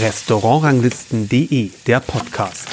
Restaurantranglisten.de, 0.00 1.70
der 1.86 2.00
Podcast. 2.00 2.68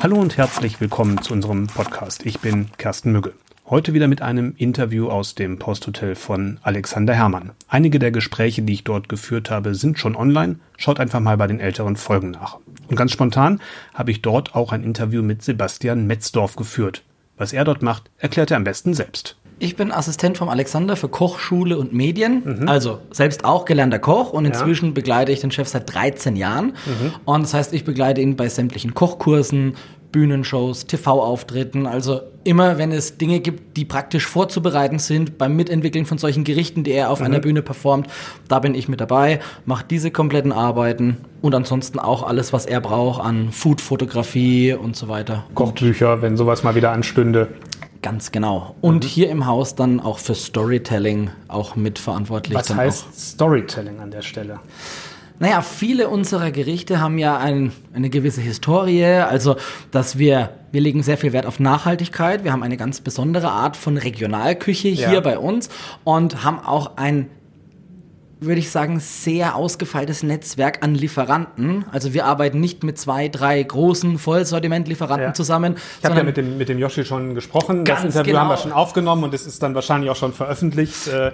Hallo 0.00 0.14
und 0.20 0.36
herzlich 0.36 0.80
willkommen 0.80 1.20
zu 1.20 1.32
unserem 1.32 1.66
Podcast. 1.66 2.24
Ich 2.24 2.38
bin 2.38 2.68
Kersten 2.78 3.10
Mügge. 3.10 3.32
Heute 3.68 3.94
wieder 3.94 4.06
mit 4.06 4.22
einem 4.22 4.54
Interview 4.58 5.08
aus 5.08 5.34
dem 5.34 5.58
Posthotel 5.58 6.14
von 6.14 6.60
Alexander 6.62 7.14
Herrmann. 7.14 7.50
Einige 7.66 7.98
der 7.98 8.12
Gespräche, 8.12 8.62
die 8.62 8.74
ich 8.74 8.84
dort 8.84 9.08
geführt 9.08 9.50
habe, 9.50 9.74
sind 9.74 9.98
schon 9.98 10.14
online. 10.14 10.60
Schaut 10.76 11.00
einfach 11.00 11.18
mal 11.18 11.36
bei 11.36 11.48
den 11.48 11.58
älteren 11.58 11.96
Folgen 11.96 12.30
nach. 12.30 12.58
Und 12.86 12.94
ganz 12.94 13.10
spontan 13.10 13.60
habe 13.92 14.12
ich 14.12 14.22
dort 14.22 14.54
auch 14.54 14.70
ein 14.70 14.84
Interview 14.84 15.24
mit 15.24 15.42
Sebastian 15.42 16.06
Metzdorf 16.06 16.54
geführt. 16.54 17.02
Was 17.36 17.52
er 17.52 17.64
dort 17.64 17.82
macht, 17.82 18.08
erklärt 18.18 18.52
er 18.52 18.56
am 18.58 18.62
besten 18.62 18.94
selbst. 18.94 19.36
Ich 19.58 19.74
bin 19.74 19.90
Assistent 19.90 20.36
vom 20.36 20.50
Alexander 20.50 20.96
für 20.96 21.08
Kochschule 21.08 21.78
und 21.78 21.94
Medien, 21.94 22.42
mhm. 22.44 22.68
also 22.68 22.98
selbst 23.10 23.44
auch 23.46 23.64
gelernter 23.64 23.98
Koch 23.98 24.32
und 24.32 24.44
inzwischen 24.44 24.88
ja. 24.88 24.92
begleite 24.92 25.32
ich 25.32 25.40
den 25.40 25.50
Chef 25.50 25.68
seit 25.68 25.92
13 25.94 26.36
Jahren. 26.36 26.74
Mhm. 26.84 27.14
Und 27.24 27.42
das 27.42 27.54
heißt, 27.54 27.72
ich 27.72 27.84
begleite 27.84 28.20
ihn 28.20 28.36
bei 28.36 28.50
sämtlichen 28.50 28.92
Kochkursen, 28.92 29.74
Bühnenshows, 30.12 30.86
TV-Auftritten, 30.86 31.86
also 31.86 32.20
immer, 32.44 32.78
wenn 32.78 32.92
es 32.92 33.18
Dinge 33.18 33.40
gibt, 33.40 33.76
die 33.76 33.84
praktisch 33.84 34.26
vorzubereiten 34.26 34.98
sind 34.98 35.36
beim 35.36 35.56
Mitentwickeln 35.56 36.06
von 36.06 36.18
solchen 36.18 36.44
Gerichten, 36.44 36.84
die 36.84 36.92
er 36.92 37.10
auf 37.10 37.20
mhm. 37.20 37.26
einer 37.26 37.40
Bühne 37.40 37.62
performt, 37.62 38.08
da 38.48 38.58
bin 38.58 38.74
ich 38.74 38.88
mit 38.88 39.00
dabei, 39.00 39.40
mache 39.64 39.84
diese 39.88 40.10
kompletten 40.10 40.52
Arbeiten 40.52 41.16
und 41.40 41.54
ansonsten 41.54 41.98
auch 41.98 42.22
alles, 42.22 42.52
was 42.52 42.66
er 42.66 42.80
braucht 42.80 43.22
an 43.24 43.52
Food-Fotografie 43.52 44.74
und 44.74 44.96
so 44.96 45.08
weiter. 45.08 45.44
Kochbücher, 45.54 46.22
wenn 46.22 46.36
sowas 46.36 46.62
mal 46.62 46.74
wieder 46.74 46.92
anstünde. 46.92 47.48
Ganz 48.02 48.32
genau. 48.32 48.74
Und 48.80 49.04
mhm. 49.04 49.08
hier 49.08 49.30
im 49.30 49.46
Haus 49.46 49.74
dann 49.74 50.00
auch 50.00 50.18
für 50.18 50.34
Storytelling 50.34 51.30
auch 51.48 51.76
mitverantwortlich. 51.76 52.56
Was 52.56 52.74
heißt 52.74 53.32
Storytelling 53.32 54.00
an 54.00 54.10
der 54.10 54.22
Stelle? 54.22 54.60
Naja, 55.38 55.60
viele 55.60 56.08
unserer 56.08 56.50
Gerichte 56.50 56.98
haben 56.98 57.18
ja 57.18 57.36
ein, 57.36 57.72
eine 57.92 58.08
gewisse 58.08 58.40
Historie, 58.40 59.04
also 59.04 59.56
dass 59.90 60.16
wir, 60.16 60.50
wir 60.72 60.80
legen 60.80 61.02
sehr 61.02 61.18
viel 61.18 61.34
Wert 61.34 61.44
auf 61.44 61.60
Nachhaltigkeit. 61.60 62.42
Wir 62.42 62.52
haben 62.52 62.62
eine 62.62 62.78
ganz 62.78 63.02
besondere 63.02 63.50
Art 63.50 63.76
von 63.76 63.98
Regionalküche 63.98 64.88
hier 64.88 65.12
ja. 65.12 65.20
bei 65.20 65.38
uns 65.38 65.68
und 66.04 66.42
haben 66.42 66.58
auch 66.58 66.96
ein 66.96 67.28
würde 68.38 68.58
ich 68.58 68.70
sagen, 68.70 69.00
sehr 69.00 69.56
ausgefeiltes 69.56 70.22
Netzwerk 70.22 70.82
an 70.82 70.94
Lieferanten. 70.94 71.84
Also 71.90 72.12
wir 72.12 72.26
arbeiten 72.26 72.60
nicht 72.60 72.84
mit 72.84 72.98
zwei, 72.98 73.28
drei 73.28 73.62
großen 73.62 74.18
Vollsortimentlieferanten 74.18 75.28
ja. 75.28 75.34
zusammen. 75.34 75.76
Ich 75.98 76.04
habe 76.04 76.16
ja 76.16 76.22
mit 76.22 76.36
dem, 76.36 76.58
mit 76.58 76.68
dem 76.68 76.78
Yoshi 76.78 77.04
schon 77.04 77.34
gesprochen. 77.34 77.84
Das 77.84 78.04
Interview 78.04 78.32
genau. 78.32 78.40
haben 78.40 78.48
wir 78.48 78.56
genau. 78.56 78.62
schon 78.62 78.72
aufgenommen 78.72 79.24
und 79.24 79.34
es 79.34 79.46
ist 79.46 79.62
dann 79.62 79.74
wahrscheinlich 79.74 80.10
auch 80.10 80.16
schon 80.16 80.32
veröffentlicht. 80.32 81.08
Äh, 81.08 81.32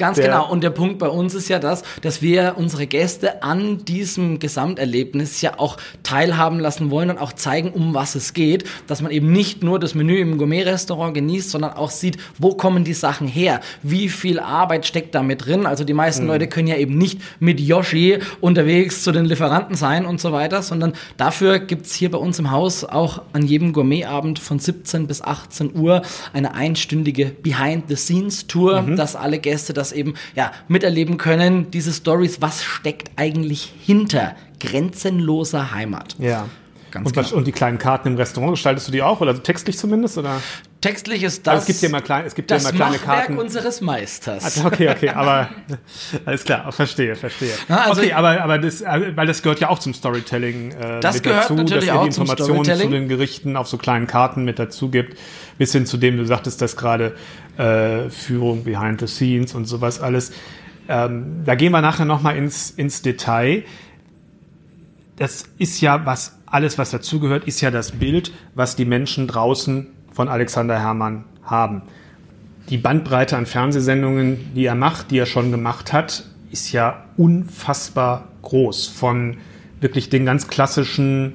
Ganz 0.00 0.18
genau. 0.18 0.50
Und 0.50 0.64
der 0.64 0.70
Punkt 0.70 0.98
bei 0.98 1.08
uns 1.08 1.34
ist 1.34 1.48
ja 1.48 1.58
das, 1.58 1.82
dass 2.00 2.22
wir 2.22 2.54
unsere 2.56 2.86
Gäste 2.86 3.42
an 3.42 3.84
diesem 3.84 4.38
Gesamterlebnis 4.38 5.42
ja 5.42 5.58
auch 5.58 5.76
teilhaben 6.02 6.58
lassen 6.58 6.90
wollen 6.90 7.10
und 7.10 7.18
auch 7.18 7.34
zeigen, 7.34 7.70
um 7.70 7.92
was 7.92 8.14
es 8.14 8.32
geht. 8.32 8.64
Dass 8.86 9.02
man 9.02 9.12
eben 9.12 9.30
nicht 9.30 9.62
nur 9.62 9.78
das 9.78 9.94
Menü 9.94 10.18
im 10.18 10.38
Gourmet-Restaurant 10.38 11.12
genießt, 11.12 11.50
sondern 11.50 11.74
auch 11.74 11.90
sieht, 11.90 12.16
wo 12.38 12.54
kommen 12.54 12.84
die 12.84 12.94
Sachen 12.94 13.28
her? 13.28 13.60
Wie 13.82 14.08
viel 14.08 14.40
Arbeit 14.40 14.86
steckt 14.86 15.14
da 15.14 15.22
mit 15.22 15.44
drin? 15.44 15.66
Also 15.66 15.84
die 15.84 15.92
meisten 15.92 16.22
mhm. 16.22 16.30
Leute 16.30 16.48
können 16.48 16.68
ja 16.68 16.76
eben 16.76 16.96
nicht 16.96 17.20
mit 17.38 17.60
Yoshi 17.60 18.20
unterwegs 18.40 19.04
zu 19.04 19.12
den 19.12 19.26
Lieferanten 19.26 19.76
sein 19.76 20.06
und 20.06 20.18
so 20.18 20.32
weiter, 20.32 20.62
sondern 20.62 20.94
dafür 21.18 21.58
gibt's 21.58 21.94
hier 21.94 22.10
bei 22.10 22.18
uns 22.18 22.38
im 22.38 22.50
Haus 22.50 22.84
auch 22.84 23.20
an 23.34 23.46
jedem 23.46 23.74
Gourmetabend 23.74 24.38
von 24.38 24.58
17 24.58 25.06
bis 25.06 25.20
18 25.20 25.76
Uhr 25.76 26.00
eine 26.32 26.54
einstündige 26.54 27.26
Behind-the-Scenes-Tour, 27.26 28.82
mhm. 28.82 28.96
dass 28.96 29.14
alle 29.14 29.38
Gäste 29.38 29.74
das 29.74 29.89
das 29.90 29.96
eben 29.96 30.14
ja, 30.34 30.52
miterleben 30.68 31.16
können, 31.16 31.70
diese 31.70 31.92
Stories, 31.92 32.40
was 32.40 32.62
steckt 32.62 33.10
eigentlich 33.16 33.72
hinter 33.80 34.34
grenzenloser 34.58 35.72
Heimat. 35.72 36.16
Ja. 36.18 36.46
Ganz 36.90 37.06
und, 37.06 37.14
genau. 37.14 37.36
und 37.36 37.46
die 37.46 37.52
kleinen 37.52 37.78
Karten 37.78 38.08
im 38.08 38.16
Restaurant 38.16 38.52
gestaltest 38.52 38.88
du 38.88 38.92
die 38.92 39.02
auch 39.02 39.20
oder 39.20 39.40
textlich 39.40 39.78
zumindest 39.78 40.18
oder? 40.18 40.40
Textlich 40.80 41.22
ist 41.22 41.46
das. 41.46 41.52
Also 41.52 41.60
es 41.60 41.66
gibt 41.66 41.82
ja 41.82 41.88
mal 41.90 42.00
klein, 42.00 42.24
es 42.24 42.34
gibt 42.34 42.50
das 42.50 42.62
ja 42.62 42.70
immer 42.70 42.78
kleine 42.78 42.96
Machwerk 42.96 43.18
Karten. 43.26 43.38
unseres 43.38 43.82
Meisters. 43.82 44.44
Also 44.44 44.64
okay, 44.66 44.88
okay, 44.88 45.08
aber 45.14 45.50
alles 46.24 46.44
klar, 46.44 46.72
verstehe, 46.72 47.16
verstehe. 47.16 47.52
also 47.68 48.00
okay, 48.00 48.14
aber 48.14 48.40
aber 48.40 48.58
das, 48.58 48.82
weil 48.82 49.26
das 49.26 49.42
gehört 49.42 49.60
ja 49.60 49.68
auch 49.68 49.78
zum 49.78 49.92
Storytelling 49.92 50.72
äh, 50.72 51.00
das 51.00 51.16
mit 51.16 51.24
gehört 51.24 51.44
dazu, 51.44 51.54
natürlich 51.54 51.80
dass 51.80 51.84
ihr 51.84 51.94
auch 51.96 52.02
die 52.02 52.08
Informationen 52.08 52.64
zu 52.64 52.88
den 52.88 53.08
Gerichten 53.08 53.56
auf 53.56 53.68
so 53.68 53.76
kleinen 53.76 54.06
Karten 54.06 54.44
mit 54.44 54.58
dazu 54.58 54.88
gibt, 54.88 55.18
bis 55.58 55.72
hin 55.72 55.84
zu 55.84 55.98
dem 55.98 56.16
du 56.16 56.24
sagtest, 56.24 56.62
dass 56.62 56.76
gerade 56.76 57.14
äh, 57.58 58.08
Führung 58.08 58.64
behind 58.64 59.00
the 59.00 59.06
scenes 59.06 59.54
und 59.54 59.66
sowas 59.66 60.00
alles. 60.00 60.32
Ähm, 60.88 61.42
da 61.44 61.56
gehen 61.56 61.72
wir 61.72 61.82
nachher 61.82 62.06
noch 62.06 62.22
mal 62.22 62.36
ins 62.36 62.70
ins 62.70 63.02
Detail. 63.02 63.64
Das 65.16 65.44
ist 65.58 65.82
ja 65.82 66.06
was 66.06 66.38
alles, 66.46 66.78
was 66.78 66.90
dazugehört, 66.90 67.44
ist 67.44 67.60
ja 67.60 67.70
das 67.70 67.92
Bild, 67.92 68.32
was 68.54 68.76
die 68.76 68.86
Menschen 68.86 69.26
draußen 69.28 69.86
von 70.12 70.28
Alexander 70.28 70.78
Herrmann 70.78 71.24
haben. 71.42 71.82
Die 72.68 72.78
Bandbreite 72.78 73.36
an 73.36 73.46
Fernsehsendungen, 73.46 74.52
die 74.54 74.66
er 74.66 74.74
macht, 74.74 75.10
die 75.10 75.18
er 75.18 75.26
schon 75.26 75.50
gemacht 75.50 75.92
hat, 75.92 76.24
ist 76.52 76.72
ja 76.72 77.04
unfassbar 77.16 78.28
groß. 78.42 78.88
Von 78.88 79.38
wirklich 79.80 80.08
den 80.08 80.24
ganz 80.24 80.48
klassischen 80.48 81.34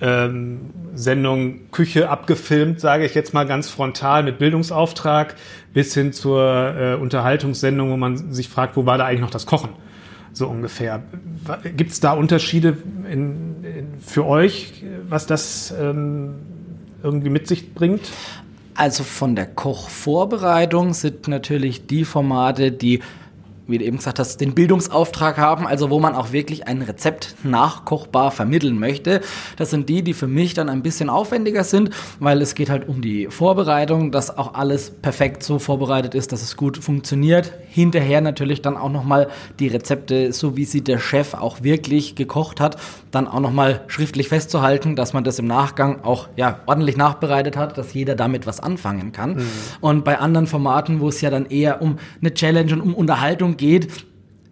ähm, 0.00 0.60
Sendungen 0.94 1.70
Küche 1.70 2.10
abgefilmt, 2.10 2.80
sage 2.80 3.06
ich 3.06 3.14
jetzt 3.14 3.32
mal 3.32 3.46
ganz 3.46 3.70
frontal 3.70 4.22
mit 4.22 4.38
Bildungsauftrag, 4.38 5.36
bis 5.72 5.94
hin 5.94 6.12
zur 6.12 6.76
äh, 6.76 6.94
Unterhaltungssendung, 6.94 7.90
wo 7.90 7.96
man 7.96 8.32
sich 8.32 8.48
fragt, 8.48 8.76
wo 8.76 8.84
war 8.84 8.98
da 8.98 9.06
eigentlich 9.06 9.20
noch 9.20 9.30
das 9.30 9.46
Kochen? 9.46 9.70
So 10.32 10.48
ungefähr. 10.48 11.02
Gibt 11.76 11.92
es 11.92 12.00
da 12.00 12.12
Unterschiede 12.12 12.76
in, 13.10 13.64
in, 13.64 13.98
für 14.00 14.26
euch, 14.26 14.84
was 15.08 15.26
das 15.26 15.74
ähm, 15.78 16.34
irgendwie 17.02 17.30
mit 17.30 17.46
sich 17.46 17.74
bringt? 17.74 18.02
Also 18.74 19.04
von 19.04 19.36
der 19.36 19.46
Kochvorbereitung 19.46 20.94
sind 20.94 21.28
natürlich 21.28 21.86
die 21.86 22.04
Formate, 22.04 22.72
die 22.72 23.00
wie 23.72 23.78
du 23.78 23.84
eben 23.84 23.96
gesagt 23.96 24.18
hast, 24.18 24.40
den 24.40 24.54
Bildungsauftrag 24.54 25.38
haben, 25.38 25.66
also 25.66 25.90
wo 25.90 25.98
man 25.98 26.14
auch 26.14 26.32
wirklich 26.32 26.68
ein 26.68 26.82
Rezept 26.82 27.34
nachkochbar 27.42 28.30
vermitteln 28.30 28.78
möchte. 28.78 29.20
Das 29.56 29.70
sind 29.70 29.88
die, 29.88 30.02
die 30.02 30.14
für 30.14 30.26
mich 30.26 30.54
dann 30.54 30.68
ein 30.68 30.82
bisschen 30.82 31.10
aufwendiger 31.10 31.64
sind, 31.64 31.90
weil 32.20 32.40
es 32.42 32.54
geht 32.54 32.70
halt 32.70 32.88
um 32.88 33.02
die 33.02 33.28
Vorbereitung, 33.28 34.12
dass 34.12 34.36
auch 34.36 34.54
alles 34.54 34.90
perfekt 34.90 35.42
so 35.42 35.58
vorbereitet 35.58 36.14
ist, 36.14 36.32
dass 36.32 36.42
es 36.42 36.56
gut 36.56 36.78
funktioniert. 36.78 37.52
Hinterher 37.68 38.20
natürlich 38.20 38.62
dann 38.62 38.76
auch 38.76 38.90
nochmal 38.90 39.28
die 39.58 39.68
Rezepte, 39.68 40.32
so 40.32 40.56
wie 40.56 40.64
sie 40.64 40.82
der 40.82 40.98
Chef 40.98 41.34
auch 41.34 41.62
wirklich 41.62 42.14
gekocht 42.14 42.60
hat, 42.60 42.76
dann 43.10 43.26
auch 43.26 43.40
nochmal 43.40 43.82
schriftlich 43.86 44.28
festzuhalten, 44.28 44.96
dass 44.96 45.12
man 45.12 45.24
das 45.24 45.38
im 45.38 45.46
Nachgang 45.46 46.02
auch 46.04 46.28
ja, 46.36 46.60
ordentlich 46.66 46.96
nachbereitet 46.96 47.56
hat, 47.56 47.78
dass 47.78 47.94
jeder 47.94 48.14
damit 48.14 48.46
was 48.46 48.60
anfangen 48.60 49.12
kann. 49.12 49.36
Mhm. 49.36 49.48
Und 49.80 50.04
bei 50.04 50.18
anderen 50.18 50.46
Formaten, 50.46 51.00
wo 51.00 51.08
es 51.08 51.20
ja 51.20 51.30
dann 51.30 51.46
eher 51.46 51.80
um 51.80 51.98
eine 52.20 52.34
Challenge 52.34 52.72
und 52.74 52.80
um 52.80 52.94
Unterhaltung 52.94 53.52
Richtung 53.52 53.56
geht. 53.62 53.88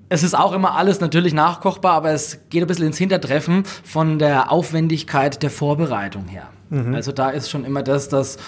Es 0.08 0.22
ist 0.22 0.34
auch 0.36 0.52
immer 0.52 0.76
alles 0.76 1.00
natürlich 1.00 1.34
nachkochbar, 1.34 1.92
aber 1.92 2.12
es 2.12 2.38
geht 2.48 2.62
ein 2.62 2.66
bisschen 2.66 2.86
ins 2.86 2.98
Hintertreffen 2.98 3.64
von 3.84 4.18
der 4.18 4.50
Aufwendigkeit 4.50 5.42
der 5.42 5.50
Vorbereitung 5.50 6.26
her. 6.26 6.48
Mhm. 6.70 6.94
Also 6.94 7.12
da 7.12 7.30
ist 7.30 7.50
schon 7.50 7.64
immer 7.64 7.82
das, 7.82 8.08
dass 8.08 8.38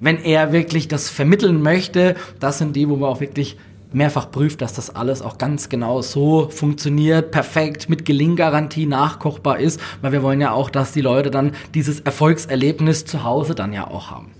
wenn 0.00 0.18
er 0.18 0.52
wirklich 0.52 0.88
das 0.88 1.10
vermitteln 1.10 1.62
möchte, 1.62 2.16
das 2.40 2.58
sind 2.58 2.76
die, 2.76 2.88
wo 2.88 2.96
man 2.96 3.10
auch 3.10 3.20
wirklich 3.20 3.56
mehrfach 3.92 4.30
prüft, 4.30 4.62
dass 4.62 4.72
das 4.72 4.94
alles 4.94 5.22
auch 5.22 5.38
ganz 5.38 5.68
genau 5.68 6.02
so 6.02 6.48
funktioniert, 6.48 7.30
perfekt 7.30 7.88
mit 7.88 8.04
Gelinggarantie 8.04 8.86
nachkochbar 8.86 9.58
ist, 9.58 9.80
weil 10.00 10.12
wir 10.12 10.22
wollen 10.22 10.40
ja 10.40 10.52
auch, 10.52 10.70
dass 10.70 10.92
die 10.92 11.02
Leute 11.02 11.30
dann 11.30 11.52
dieses 11.74 12.00
Erfolgserlebnis 12.00 13.04
zu 13.04 13.24
Hause 13.24 13.54
dann 13.54 13.72
ja 13.72 13.86
auch 13.86 14.10
haben. 14.10 14.30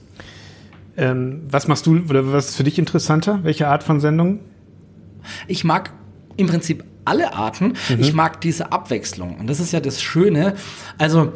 Ähm, 0.97 1.43
was 1.49 1.69
machst 1.69 1.87
du 1.87 2.01
oder 2.09 2.33
was 2.33 2.51
ist 2.51 2.57
für 2.57 2.65
dich 2.65 2.79
interessanter? 2.79 3.41
Welche 3.43 3.69
Art 3.69 3.83
von 3.83 4.01
Sendung? 4.01 4.41
Ich 5.47 5.65
mag 5.65 5.93
im 6.37 6.47
Prinzip 6.47 6.85
alle 7.05 7.35
Arten. 7.35 7.75
Mhm. 7.89 8.01
Ich 8.01 8.13
mag 8.13 8.41
diese 8.41 8.73
Abwechslung. 8.73 9.37
Und 9.39 9.49
das 9.49 9.61
ist 9.61 9.73
ja 9.73 9.81
das 9.81 10.01
Schöne. 10.01 10.55
Also, 10.99 11.33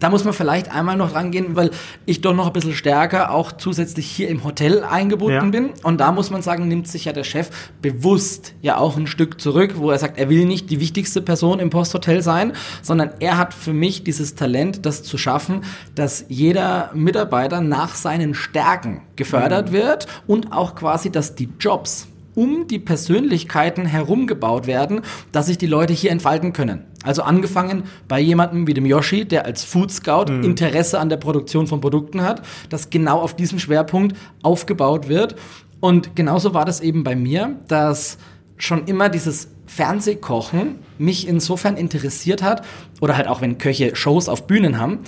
da 0.00 0.10
muss 0.10 0.24
man 0.24 0.34
vielleicht 0.34 0.70
einmal 0.70 0.96
noch 0.96 1.14
rangehen, 1.14 1.56
weil 1.56 1.70
ich 2.04 2.20
doch 2.20 2.34
noch 2.34 2.48
ein 2.48 2.52
bisschen 2.52 2.74
stärker 2.74 3.30
auch 3.30 3.52
zusätzlich 3.52 4.06
hier 4.06 4.28
im 4.28 4.44
Hotel 4.44 4.82
eingebunden 4.82 5.44
ja. 5.46 5.50
bin. 5.50 5.70
Und 5.82 5.98
da 5.98 6.12
muss 6.12 6.30
man 6.30 6.42
sagen, 6.42 6.68
nimmt 6.68 6.88
sich 6.88 7.06
ja 7.06 7.12
der 7.12 7.24
Chef 7.24 7.48
bewusst 7.80 8.54
ja 8.60 8.76
auch 8.76 8.96
ein 8.96 9.06
Stück 9.06 9.40
zurück, 9.40 9.74
wo 9.76 9.90
er 9.90 9.98
sagt, 9.98 10.18
er 10.18 10.28
will 10.28 10.44
nicht 10.44 10.68
die 10.68 10.80
wichtigste 10.80 11.22
Person 11.22 11.60
im 11.60 11.70
Posthotel 11.70 12.22
sein, 12.22 12.52
sondern 12.82 13.12
er 13.20 13.38
hat 13.38 13.54
für 13.54 13.72
mich 13.72 14.04
dieses 14.04 14.34
Talent, 14.34 14.84
das 14.84 15.04
zu 15.04 15.16
schaffen, 15.16 15.62
dass 15.94 16.26
jeder 16.28 16.90
Mitarbeiter 16.92 17.60
nach 17.60 17.94
seinen 17.94 18.34
Stärken 18.34 19.02
gefördert 19.16 19.70
mhm. 19.70 19.74
wird 19.74 20.06
und 20.26 20.52
auch 20.52 20.74
quasi, 20.74 21.10
dass 21.10 21.34
die 21.34 21.48
Jobs 21.58 22.08
um 22.34 22.66
die 22.66 22.78
Persönlichkeiten 22.78 23.86
herum 23.86 24.26
gebaut 24.26 24.66
werden, 24.66 25.02
dass 25.32 25.46
sich 25.46 25.58
die 25.58 25.66
Leute 25.66 25.92
hier 25.92 26.10
entfalten 26.10 26.52
können. 26.52 26.84
Also 27.02 27.22
angefangen 27.22 27.84
bei 28.08 28.18
jemandem 28.18 28.66
wie 28.66 28.74
dem 28.74 28.86
Yoshi, 28.86 29.24
der 29.24 29.44
als 29.44 29.62
Food 29.62 29.92
Scout 29.92 30.32
mhm. 30.32 30.42
Interesse 30.42 30.98
an 30.98 31.08
der 31.08 31.18
Produktion 31.18 31.66
von 31.66 31.80
Produkten 31.80 32.22
hat, 32.22 32.42
dass 32.70 32.90
genau 32.90 33.20
auf 33.20 33.36
diesem 33.36 33.58
Schwerpunkt 33.58 34.16
aufgebaut 34.42 35.08
wird 35.08 35.36
Und 35.84 36.16
genauso 36.16 36.54
war 36.54 36.64
das 36.64 36.80
eben 36.80 37.04
bei 37.04 37.14
mir, 37.14 37.56
dass 37.68 38.16
schon 38.56 38.86
immer 38.86 39.10
dieses 39.10 39.48
Fernsehkochen 39.66 40.76
mich 40.96 41.28
insofern 41.28 41.76
interessiert 41.76 42.42
hat, 42.42 42.64
oder 43.02 43.18
halt 43.18 43.28
auch 43.28 43.42
wenn 43.42 43.58
Köche 43.58 43.94
Shows 43.94 44.30
auf 44.30 44.46
Bühnen 44.46 44.78
haben, 44.78 45.00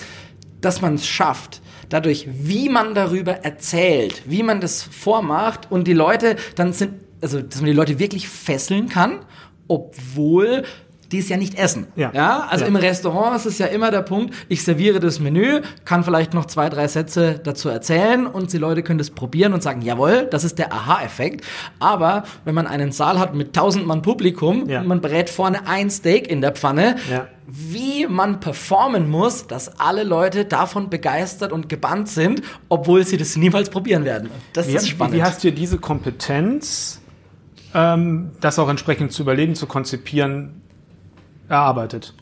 dass 0.61 0.83
man 0.83 0.97
es 0.97 1.07
schafft, 1.07 1.63
dadurch, 1.89 2.29
wie 2.31 2.69
man 2.69 2.95
darüber 2.95 3.33
erzählt, 3.33 4.23
wie 4.27 4.43
man 4.43 4.61
das 4.61 4.83
vormacht 4.83 5.71
und 5.71 5.87
die 5.87 5.95
Leute 5.95 6.37
dann 6.57 6.75
sind, 6.75 6.93
also 7.21 7.41
dass 7.41 7.57
man 7.61 7.67
die 7.67 7.73
Leute 7.73 7.99
wirklich 7.99 8.29
fesseln 8.29 8.89
kann, 8.89 9.21
obwohl 9.69 10.63
die 11.13 11.21
es 11.21 11.29
ja 11.29 11.37
nicht 11.37 11.57
essen. 11.57 11.87
Ja. 11.95 12.11
ja? 12.13 12.49
Also 12.51 12.65
Ja. 12.65 12.69
im 12.69 12.75
Restaurant 12.75 13.37
ist 13.37 13.47
es 13.47 13.59
ja 13.59 13.67
immer 13.67 13.93
der 13.93 14.03
Punkt, 14.03 14.35
ich 14.49 14.65
serviere 14.65 14.99
das 14.99 15.21
Menü, 15.21 15.61
kann 15.85 16.03
vielleicht 16.03 16.35
noch 16.35 16.47
zwei, 16.47 16.69
drei 16.69 16.89
Sätze 16.89 17.39
dazu 17.45 17.69
erzählen 17.69 18.27
und 18.27 18.53
die 18.53 18.59
Leute 18.59 18.83
können 18.83 18.99
das 18.99 19.11
probieren 19.11 19.53
und 19.53 19.63
sagen, 19.63 19.83
jawohl, 19.83 20.27
das 20.29 20.43
ist 20.43 20.59
der 20.59 20.73
Aha-Effekt. 20.73 21.45
Aber 21.79 22.25
wenn 22.45 22.57
man 22.57 22.67
einen 22.67 22.91
Saal 22.91 23.21
hat 23.21 23.37
mit 23.37 23.53
tausend 23.55 23.87
Mann 23.87 24.03
Publikum, 24.03 24.69
Ja. 24.69 24.83
man 24.83 25.01
brät 25.01 25.31
vorne 25.31 25.69
ein 25.69 25.91
Steak 25.91 26.29
in 26.29 26.41
der 26.41 26.51
Pfanne, 26.51 26.97
wie 27.47 28.09
man 28.09 28.41
performen 28.41 29.09
muss, 29.09 29.47
dass 29.47 29.79
alle 29.79 30.03
Leute 30.03 30.45
davon 30.45 30.91
begeistert 30.91 31.53
und 31.53 31.69
gebannt 31.69 32.09
sind, 32.09 32.43
obwohl 32.69 33.07
sie 33.07 33.17
das 33.17 33.37
niemals 33.37 33.71
probieren 33.71 34.05
werden. 34.05 34.29
Das 34.55 34.67
ist 34.67 34.89
spannend. 34.89 35.15
wie 35.15 35.23
hast 35.23 35.45
du 35.45 35.53
diese 35.53 35.79
Kompetenz, 35.79 37.01
ähm, 37.77 38.31
das 38.41 38.59
auch 38.59 38.69
entsprechend 38.69 39.13
zu 39.13 39.23
überlegen, 39.23 39.55
zu 39.55 39.67
konzipieren, 39.67 40.63
erarbeitet? 41.49 42.15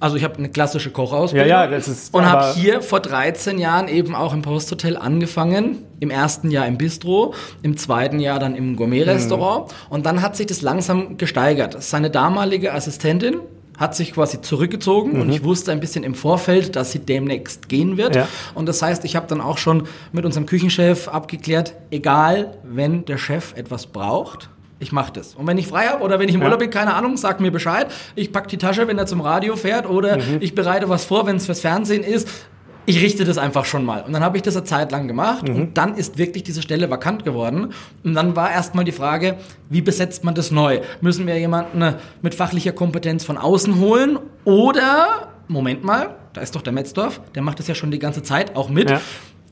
Also 0.00 0.14
ich 0.14 0.22
habe 0.22 0.36
eine 0.36 0.48
klassische 0.48 0.90
Kochausbildung. 0.90 1.48
Ja, 1.48 1.64
ja, 1.64 1.70
das 1.70 1.88
ist- 1.88 2.14
Und 2.14 2.24
habe 2.24 2.52
hier 2.54 2.82
vor 2.82 3.00
13 3.00 3.58
Jahren 3.58 3.88
eben 3.88 4.14
auch 4.14 4.32
im 4.32 4.42
Posthotel 4.42 4.96
angefangen. 4.96 5.78
Im 5.98 6.10
ersten 6.10 6.52
Jahr 6.52 6.68
im 6.68 6.78
Bistro, 6.78 7.34
im 7.62 7.76
zweiten 7.76 8.20
Jahr 8.20 8.38
dann 8.38 8.54
im 8.54 8.76
Gourmet-Restaurant. 8.76 9.66
Mhm. 9.72 9.74
Und 9.92 10.06
dann 10.06 10.22
hat 10.22 10.36
sich 10.36 10.46
das 10.46 10.62
langsam 10.62 11.16
gesteigert. 11.16 11.82
Seine 11.82 12.10
damalige 12.10 12.72
Assistentin 12.72 13.38
hat 13.78 13.94
sich 13.96 14.12
quasi 14.12 14.40
zurückgezogen 14.42 15.20
und 15.20 15.30
ich 15.32 15.42
wusste 15.44 15.72
ein 15.72 15.80
bisschen 15.80 16.04
im 16.04 16.14
Vorfeld, 16.14 16.76
dass 16.76 16.92
sie 16.92 16.98
demnächst 16.98 17.68
gehen 17.68 17.96
wird. 17.96 18.10
Mhm. 18.14 18.20
Ja. 18.20 18.28
Und 18.54 18.66
das 18.66 18.82
heißt, 18.82 19.04
ich 19.04 19.16
habe 19.16 19.26
dann 19.28 19.40
auch 19.40 19.56
schon 19.56 19.84
mit 20.12 20.24
unserem 20.26 20.46
Küchenchef 20.46 21.08
abgeklärt, 21.08 21.74
egal, 21.90 22.58
wenn 22.64 23.04
der 23.04 23.18
Chef 23.18 23.54
etwas 23.56 23.86
braucht, 23.86 24.50
ich 24.80 24.92
mache 24.92 25.12
das. 25.12 25.34
Und 25.34 25.46
wenn 25.46 25.58
ich 25.58 25.66
frei 25.66 25.86
habe 25.86 26.04
oder 26.04 26.18
wenn 26.20 26.28
ich 26.28 26.34
im 26.34 26.40
Ja. 26.40 26.46
Urlaub 26.46 26.60
bin, 26.60 26.70
keine 26.70 26.94
Ahnung, 26.94 27.16
sagt 27.16 27.40
mir 27.40 27.50
Bescheid. 27.50 27.88
Ich 28.14 28.32
pack 28.32 28.46
die 28.48 28.58
Tasche, 28.58 28.86
wenn 28.86 28.98
er 28.98 29.06
zum 29.06 29.20
Radio 29.20 29.56
fährt 29.56 29.88
oder 29.88 30.18
Mhm. 30.18 30.36
ich 30.40 30.54
bereite 30.54 30.88
was 30.88 31.04
vor, 31.04 31.26
wenn 31.26 31.36
es 31.36 31.46
fürs 31.46 31.60
Fernsehen 31.60 32.02
ist. 32.04 32.28
Ich 32.88 33.02
richte 33.02 33.24
das 33.24 33.36
einfach 33.36 33.66
schon 33.66 33.84
mal. 33.84 34.00
Und 34.02 34.14
dann 34.14 34.22
habe 34.22 34.38
ich 34.38 34.42
das 34.42 34.56
eine 34.56 34.64
Zeit 34.64 34.92
lang 34.92 35.08
gemacht 35.08 35.46
Mhm. 35.46 35.54
und 35.56 35.76
dann 35.78 35.94
ist 35.94 36.16
wirklich 36.16 36.42
diese 36.42 36.62
Stelle 36.62 36.88
vakant 36.88 37.22
geworden. 37.22 37.74
Und 38.02 38.14
dann 38.14 38.34
war 38.34 38.50
erstmal 38.50 38.84
die 38.84 38.92
Frage, 38.92 39.36
wie 39.68 39.82
besetzt 39.82 40.24
man 40.24 40.34
das 40.34 40.50
neu? 40.50 40.80
Müssen 41.02 41.26
wir 41.26 41.38
jemanden 41.38 41.96
mit 42.22 42.34
fachlicher 42.34 42.72
Kompetenz 42.72 43.24
von 43.24 43.36
außen 43.36 43.78
holen 43.78 44.18
oder, 44.44 45.28
Moment 45.48 45.84
mal, 45.84 46.14
da 46.32 46.40
ist 46.40 46.54
doch 46.54 46.62
der 46.62 46.72
Metzdorf, 46.72 47.20
der 47.34 47.42
macht 47.42 47.58
das 47.58 47.66
ja 47.68 47.74
schon 47.74 47.90
die 47.90 47.98
ganze 47.98 48.22
Zeit 48.22 48.56
auch 48.56 48.70
mit. 48.70 48.88
Ja. 48.90 49.00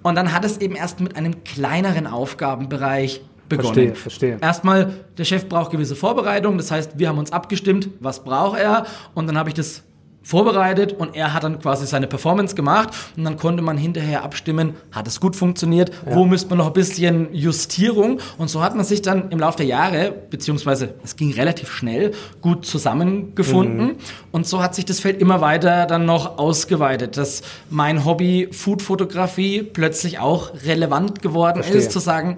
Und 0.03 0.15
dann 0.15 0.33
hat 0.33 0.44
es 0.47 0.56
eben 0.59 0.75
erst 0.75 1.00
mit 1.00 1.15
einem 1.17 1.44
kleineren 1.44 2.06
Aufgabenbereich 2.06 3.21
begonnen. 3.50 3.75
Verstehe, 3.75 3.94
verstehe. 3.94 4.38
Erstmal, 4.41 4.93
der 5.19 5.25
Chef 5.25 5.47
braucht 5.47 5.71
gewisse 5.73 5.94
Vorbereitungen, 5.94 6.56
das 6.56 6.71
heißt, 6.71 6.93
wir 6.99 7.09
haben 7.09 7.19
uns 7.19 7.33
abgestimmt, 7.33 7.91
was 8.00 8.25
braucht 8.25 8.59
er 8.59 8.87
und 9.15 9.27
dann 9.27 9.37
habe 9.37 9.50
ich 9.50 9.55
das 9.55 9.83
vorbereitet 10.26 10.93
und 10.93 11.14
er 11.14 11.32
hat 11.32 11.44
dann 11.44 11.61
quasi 11.61 11.87
seine 11.87 12.08
Performance 12.08 12.56
gemacht 12.56 12.88
und 13.17 13.23
dann 13.23 13.37
konnte 13.37 13.62
man 13.62 13.78
hinterher 13.78 14.25
abstimmen, 14.25 14.75
hat 14.90 15.06
es 15.06 15.20
gut 15.20 15.37
funktioniert, 15.37 15.93
wo 16.05 16.25
müsste 16.25 16.49
man 16.49 16.58
noch 16.58 16.67
ein 16.67 16.73
bisschen 16.73 17.32
Justierung? 17.32 18.19
Und 18.37 18.50
so 18.50 18.61
hat 18.61 18.75
man 18.75 18.84
sich 18.84 19.02
dann 19.02 19.31
im 19.31 19.38
Laufe 19.38 19.58
der 19.58 19.67
Jahre, 19.67 20.12
beziehungsweise 20.31 20.94
es 21.05 21.14
ging 21.14 21.32
relativ 21.32 21.70
schnell, 21.70 22.11
gut 22.40 22.67
zusammengefunden. 22.67 23.99
Und 24.32 24.49
so 24.49 24.61
hat 24.61 24.75
sich 24.75 24.84
das 24.84 24.99
Feld 24.99 25.20
immer 25.20 25.40
weiter 25.40 25.87
dann 25.87 26.06
noch 26.06 26.38
ausgeweitet, 26.38 27.17
dass 27.17 27.43
mein 27.70 28.05
Hobby 28.05 28.49
Foodfotografie 28.50 29.62
plötzlich 29.62 30.19
auch 30.19 30.50
relevant 30.64 31.23
geworden 31.23 31.62
Verstehe. 31.62 31.78
ist, 31.78 31.93
zu 31.93 32.00
sagen, 32.00 32.37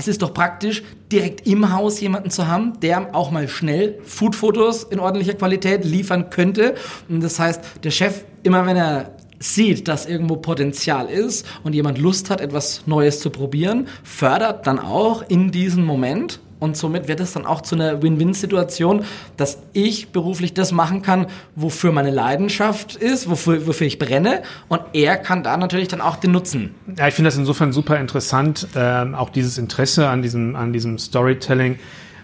es 0.00 0.08
ist 0.08 0.22
doch 0.22 0.32
praktisch, 0.32 0.82
direkt 1.12 1.46
im 1.46 1.74
Haus 1.74 2.00
jemanden 2.00 2.30
zu 2.30 2.46
haben, 2.46 2.80
der 2.80 3.14
auch 3.14 3.30
mal 3.30 3.48
schnell 3.48 3.98
Foodfotos 4.02 4.84
in 4.84 4.98
ordentlicher 4.98 5.34
Qualität 5.34 5.84
liefern 5.84 6.30
könnte. 6.30 6.74
Und 7.10 7.22
das 7.22 7.38
heißt, 7.38 7.60
der 7.84 7.90
Chef, 7.90 8.24
immer 8.42 8.64
wenn 8.64 8.78
er 8.78 9.14
sieht, 9.38 9.88
dass 9.88 10.06
irgendwo 10.06 10.36
Potenzial 10.36 11.10
ist 11.10 11.46
und 11.64 11.74
jemand 11.74 11.98
Lust 11.98 12.30
hat, 12.30 12.40
etwas 12.40 12.86
Neues 12.86 13.20
zu 13.20 13.28
probieren, 13.28 13.88
fördert 14.02 14.66
dann 14.66 14.78
auch 14.78 15.22
in 15.28 15.50
diesem 15.50 15.84
Moment. 15.84 16.40
Und 16.60 16.76
somit 16.76 17.08
wird 17.08 17.20
es 17.20 17.32
dann 17.32 17.46
auch 17.46 17.62
zu 17.62 17.74
einer 17.74 18.02
Win-Win-Situation, 18.02 19.04
dass 19.36 19.58
ich 19.72 20.10
beruflich 20.10 20.54
das 20.54 20.72
machen 20.72 21.02
kann, 21.02 21.26
wofür 21.56 21.90
meine 21.90 22.10
Leidenschaft 22.10 22.96
ist, 22.96 23.28
wofür, 23.28 23.66
wofür 23.66 23.86
ich 23.86 23.98
brenne. 23.98 24.42
Und 24.68 24.82
er 24.92 25.16
kann 25.16 25.42
da 25.42 25.56
natürlich 25.56 25.88
dann 25.88 26.00
auch 26.00 26.16
den 26.16 26.32
Nutzen 26.32 26.74
Ja, 26.96 27.08
ich 27.08 27.14
finde 27.14 27.28
das 27.28 27.38
insofern 27.38 27.72
super 27.72 27.98
interessant, 27.98 28.68
ähm, 28.76 29.14
auch 29.14 29.30
dieses 29.30 29.58
Interesse 29.58 30.08
an 30.08 30.22
diesem, 30.22 30.54
an 30.54 30.72
diesem 30.72 30.98
Storytelling, 30.98 31.78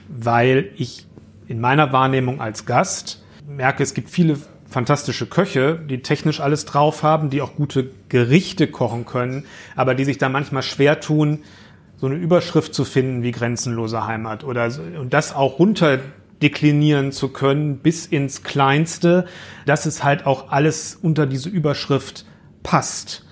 weil 0.08 0.70
ich 0.76 1.06
in 1.48 1.60
meiner 1.60 1.92
Wahrnehmung 1.92 2.40
als 2.40 2.66
Gast 2.66 3.22
merke, 3.48 3.82
es 3.82 3.94
gibt 3.94 4.10
viele 4.10 4.36
fantastische 4.68 5.26
Köche, 5.26 5.78
die 5.88 6.02
technisch 6.02 6.40
alles 6.40 6.64
drauf 6.64 7.02
haben, 7.02 7.30
die 7.30 7.40
auch 7.40 7.54
gute 7.54 7.90
Gerichte 8.08 8.66
kochen 8.66 9.06
können, 9.06 9.44
aber 9.76 9.94
die 9.94 10.04
sich 10.04 10.18
da 10.18 10.28
manchmal 10.28 10.62
schwer 10.62 11.00
tun, 11.00 11.44
so 11.96 12.06
eine 12.06 12.16
Überschrift 12.16 12.74
zu 12.74 12.84
finden 12.84 13.22
wie 13.22 13.32
grenzenlose 13.32 14.06
Heimat 14.06 14.44
oder 14.44 14.70
und 15.00 15.14
das 15.14 15.34
auch 15.34 15.58
runter 15.58 15.98
deklinieren 16.42 17.12
zu 17.12 17.28
können 17.28 17.78
bis 17.78 18.04
ins 18.06 18.42
Kleinste, 18.42 19.24
dass 19.64 19.86
es 19.86 20.04
halt 20.04 20.26
auch 20.26 20.50
alles 20.50 20.98
unter 21.00 21.26
diese 21.26 21.48
Überschrift 21.48 22.26
passt 22.62 23.26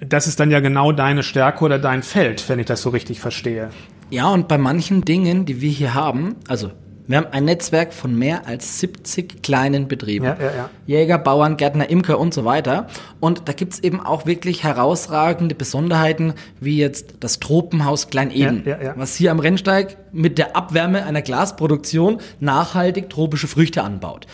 das 0.00 0.26
ist 0.26 0.40
dann 0.40 0.50
ja 0.50 0.60
genau 0.60 0.92
deine 0.92 1.22
Stärke 1.22 1.64
oder 1.64 1.78
dein 1.78 2.02
Feld, 2.02 2.48
wenn 2.48 2.58
ich 2.58 2.66
das 2.66 2.82
so 2.82 2.90
richtig 2.90 3.20
verstehe. 3.20 3.70
Ja, 4.10 4.28
und 4.28 4.48
bei 4.48 4.58
manchen 4.58 5.04
Dingen, 5.04 5.46
die 5.46 5.60
wir 5.60 5.70
hier 5.70 5.94
haben, 5.94 6.36
also 6.48 6.70
wir 7.08 7.18
haben 7.18 7.28
ein 7.30 7.44
Netzwerk 7.44 7.92
von 7.92 8.16
mehr 8.16 8.46
als 8.46 8.80
70 8.80 9.42
kleinen 9.42 9.88
Betrieben. 9.88 10.24
Ja, 10.24 10.36
ja, 10.40 10.54
ja. 10.56 10.70
Jäger, 10.86 11.18
Bauern, 11.18 11.56
Gärtner, 11.56 11.88
Imker 11.88 12.18
und 12.18 12.34
so 12.34 12.44
weiter. 12.44 12.88
Und 13.20 13.48
da 13.48 13.52
gibt's 13.52 13.78
eben 13.78 14.00
auch 14.00 14.26
wirklich 14.26 14.64
herausragende 14.64 15.54
Besonderheiten, 15.54 16.34
wie 16.60 16.78
jetzt 16.78 17.14
das 17.20 17.38
Tropenhaus 17.38 18.08
Kleineden, 18.08 18.64
was 18.96 19.14
hier 19.14 19.30
am 19.30 19.38
Rennsteig 19.38 19.96
mit 20.12 20.38
der 20.38 20.56
Abwärme 20.56 21.04
einer 21.04 21.22
Glasproduktion 21.22 22.18
nachhaltig 22.40 23.10
tropische 23.10 23.46
Früchte 23.46 23.82
anbaut. 23.82 24.26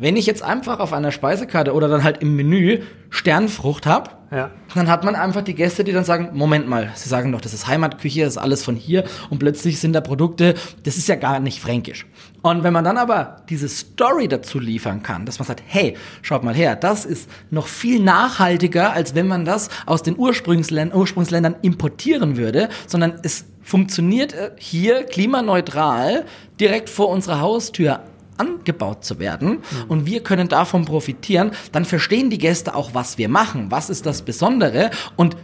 Wenn 0.00 0.16
ich 0.16 0.24
jetzt 0.24 0.42
einfach 0.42 0.80
auf 0.80 0.94
einer 0.94 1.12
Speisekarte 1.12 1.74
oder 1.74 1.86
dann 1.86 2.02
halt 2.02 2.22
im 2.22 2.34
Menü 2.34 2.80
Sternfrucht 3.10 3.84
habe, 3.84 4.10
Ja. 4.30 4.50
dann 4.74 4.88
hat 4.88 5.04
man 5.04 5.14
einfach 5.14 5.42
die 5.42 5.54
Gäste, 5.54 5.84
die 5.84 5.92
dann 5.92 6.04
sagen, 6.04 6.30
Moment 6.32 6.66
mal, 6.66 6.90
sie 6.94 7.08
sagen 7.10 7.32
doch, 7.32 7.40
das 7.42 7.52
ist 7.52 7.66
Heimatküche, 7.68 8.22
das 8.24 8.34
ist 8.36 8.38
alles 8.38 8.64
von 8.64 8.76
hier 8.76 9.04
und 9.28 9.40
plötzlich 9.40 9.78
sind 9.78 9.92
da 9.92 10.00
Produkte, 10.00 10.54
das 10.84 10.96
ist 10.96 11.06
ja 11.08 11.16
gar 11.16 11.38
nicht 11.38 11.60
fränkisch. 11.60 12.06
Und 12.40 12.62
wenn 12.62 12.72
man 12.72 12.82
dann 12.84 12.96
aber 12.96 13.42
diese 13.50 13.68
Story 13.68 14.26
dazu 14.26 14.58
liefern 14.58 15.02
kann, 15.02 15.26
dass 15.26 15.38
man 15.38 15.46
sagt, 15.46 15.62
hey, 15.66 15.98
schaut 16.22 16.44
mal 16.44 16.54
her, 16.54 16.76
das 16.76 17.04
ist 17.04 17.28
noch 17.50 17.66
viel 17.66 18.00
nachhaltiger, 18.02 18.94
als 18.94 19.14
wenn 19.14 19.26
man 19.26 19.44
das 19.44 19.68
aus 19.84 20.02
den 20.02 20.16
Ursprungsländern, 20.16 20.98
Ursprungsländern 20.98 21.56
importieren 21.60 22.38
würde, 22.38 22.70
sondern 22.86 23.20
es 23.22 23.44
funktioniert 23.60 24.32
äh, 24.32 24.52
hier 24.56 25.02
klimaneutral 25.04 26.24
direkt 26.58 26.88
vor 26.88 27.10
unserer 27.10 27.40
Haustür 27.40 28.00
angebaut 28.40 29.04
zu 29.04 29.18
werden 29.18 29.58
und 29.88 30.06
wir 30.06 30.22
können 30.22 30.48
davon 30.48 30.84
profitieren, 30.84 31.52
dann 31.72 31.84
verstehen 31.84 32.30
die 32.30 32.38
Gäste 32.38 32.74
auch, 32.74 32.94
was 32.94 33.18
wir 33.18 33.28
machen, 33.28 33.70
was 33.70 33.90
ist 33.90 34.06
das 34.06 34.22
Besondere 34.22 34.90
und 35.16 35.36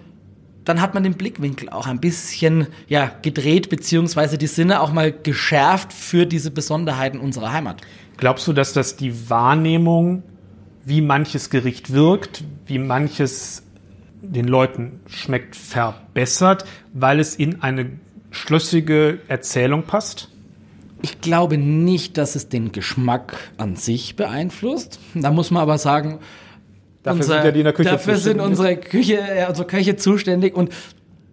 dann 0.66 0.80
hat 0.80 0.94
man 0.94 1.04
den 1.04 1.14
Blickwinkel 1.14 1.68
auch 1.68 1.86
ein 1.86 2.00
bisschen 2.00 2.66
ja, 2.88 3.12
gedreht, 3.22 3.70
beziehungsweise 3.70 4.36
die 4.36 4.48
Sinne 4.48 4.80
auch 4.80 4.92
mal 4.92 5.12
geschärft 5.12 5.92
für 5.92 6.26
diese 6.26 6.50
Besonderheiten 6.50 7.20
unserer 7.20 7.52
Heimat. 7.52 7.82
Glaubst 8.16 8.48
du, 8.48 8.52
dass 8.52 8.72
das 8.72 8.96
die 8.96 9.30
Wahrnehmung, 9.30 10.24
wie 10.84 11.00
manches 11.00 11.50
Gericht 11.50 11.92
wirkt, 11.92 12.42
wie 12.66 12.78
manches 12.78 13.62
den 14.22 14.48
Leuten 14.48 15.00
schmeckt, 15.06 15.54
verbessert, 15.54 16.64
weil 16.92 17.20
es 17.20 17.36
in 17.36 17.62
eine 17.62 17.92
schlüssige 18.30 19.20
Erzählung 19.28 19.84
passt? 19.84 20.30
Ich 21.02 21.20
glaube 21.20 21.58
nicht, 21.58 22.16
dass 22.18 22.36
es 22.36 22.48
den 22.48 22.72
Geschmack 22.72 23.36
an 23.58 23.76
sich 23.76 24.16
beeinflusst. 24.16 24.98
Da 25.14 25.30
muss 25.30 25.50
man 25.50 25.62
aber 25.62 25.78
sagen, 25.78 26.18
Dafür 27.02 27.22
sind 27.22 27.44
ja 27.44 27.52
die 27.52 27.60
in 27.60 27.64
der 27.64 27.72
Küche 27.72 27.90
dafür 27.90 28.16
sind 28.16 28.40
unsere 28.40 28.76
Küche, 28.76 29.18
äh, 29.18 29.46
unsere 29.48 29.64
Köche 29.68 29.94
zuständig 29.94 30.56
und 30.56 30.70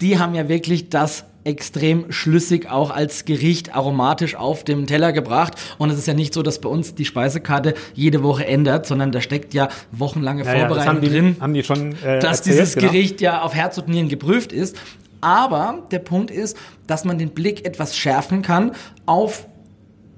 die 0.02 0.20
haben 0.20 0.36
ja 0.36 0.48
wirklich 0.48 0.90
das 0.90 1.26
extrem 1.46 2.12
schlüssig 2.12 2.70
auch 2.70 2.92
als 2.92 3.26
Gericht 3.26 3.76
aromatisch 3.76 4.36
auf 4.36 4.64
dem 4.64 4.86
Teller 4.86 5.12
gebracht. 5.12 5.56
Und 5.78 5.90
es 5.90 5.98
ist 5.98 6.08
ja 6.08 6.14
nicht 6.14 6.34
so, 6.34 6.42
dass 6.42 6.60
bei 6.60 6.70
uns 6.70 6.96
die 6.96 7.06
Speisekarte 7.06 7.74
jede 7.94 8.24
Woche 8.24 8.46
ändert, 8.46 8.86
sondern 8.86 9.12
da 9.12 9.20
steckt 9.20 9.54
ja 9.54 9.70
wochenlange 9.92 10.46
Ja, 10.46 10.54
ja, 10.54 10.60
Vorbereitung 10.60 10.96
haben 10.96 11.02
die, 11.02 11.10
drin 11.10 11.36
haben 11.40 11.54
die 11.54 11.64
schon 11.64 11.94
äh, 12.04 12.20
dass 12.20 12.40
erzählt, 12.40 12.56
dieses 12.56 12.76
genau. 12.76 12.92
Gericht 12.92 13.22
ja 13.22 13.42
auf 13.42 13.56
Herz 13.56 13.78
und 13.78 13.88
Nieren 13.88 14.10
geprüft 14.10 14.54
ist. 14.54 14.78
Aber 15.22 15.84
der 15.92 16.00
Punkt 16.00 16.32
ist, 16.32 16.58
dass 16.86 17.06
man 17.06 17.18
den 17.18 17.30
Blick 17.30 17.66
etwas 17.66 17.98
schärfen 17.98 18.42
kann 18.42 18.72
auf 19.06 19.48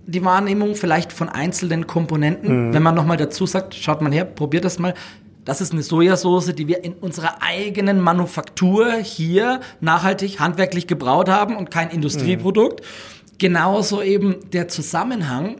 die 0.07 0.23
Wahrnehmung 0.23 0.75
vielleicht 0.75 1.11
von 1.11 1.29
einzelnen 1.29 1.87
Komponenten. 1.87 2.67
Mhm. 2.67 2.73
Wenn 2.73 2.83
man 2.83 2.95
nochmal 2.95 3.17
dazu 3.17 3.45
sagt, 3.45 3.75
schaut 3.75 4.01
mal 4.01 4.13
her, 4.13 4.25
probiert 4.25 4.65
das 4.65 4.79
mal. 4.79 4.93
Das 5.45 5.61
ist 5.61 5.73
eine 5.73 5.83
Sojasauce, 5.83 6.55
die 6.55 6.67
wir 6.67 6.83
in 6.83 6.93
unserer 6.93 7.41
eigenen 7.41 7.99
Manufaktur 7.99 8.93
hier 8.95 9.59
nachhaltig, 9.79 10.39
handwerklich 10.39 10.87
gebraut 10.87 11.29
haben 11.29 11.55
und 11.55 11.69
kein 11.69 11.89
Industrieprodukt. 11.89 12.81
Mhm. 12.81 13.37
Genauso 13.37 14.01
eben 14.01 14.37
der 14.53 14.67
Zusammenhang, 14.69 15.57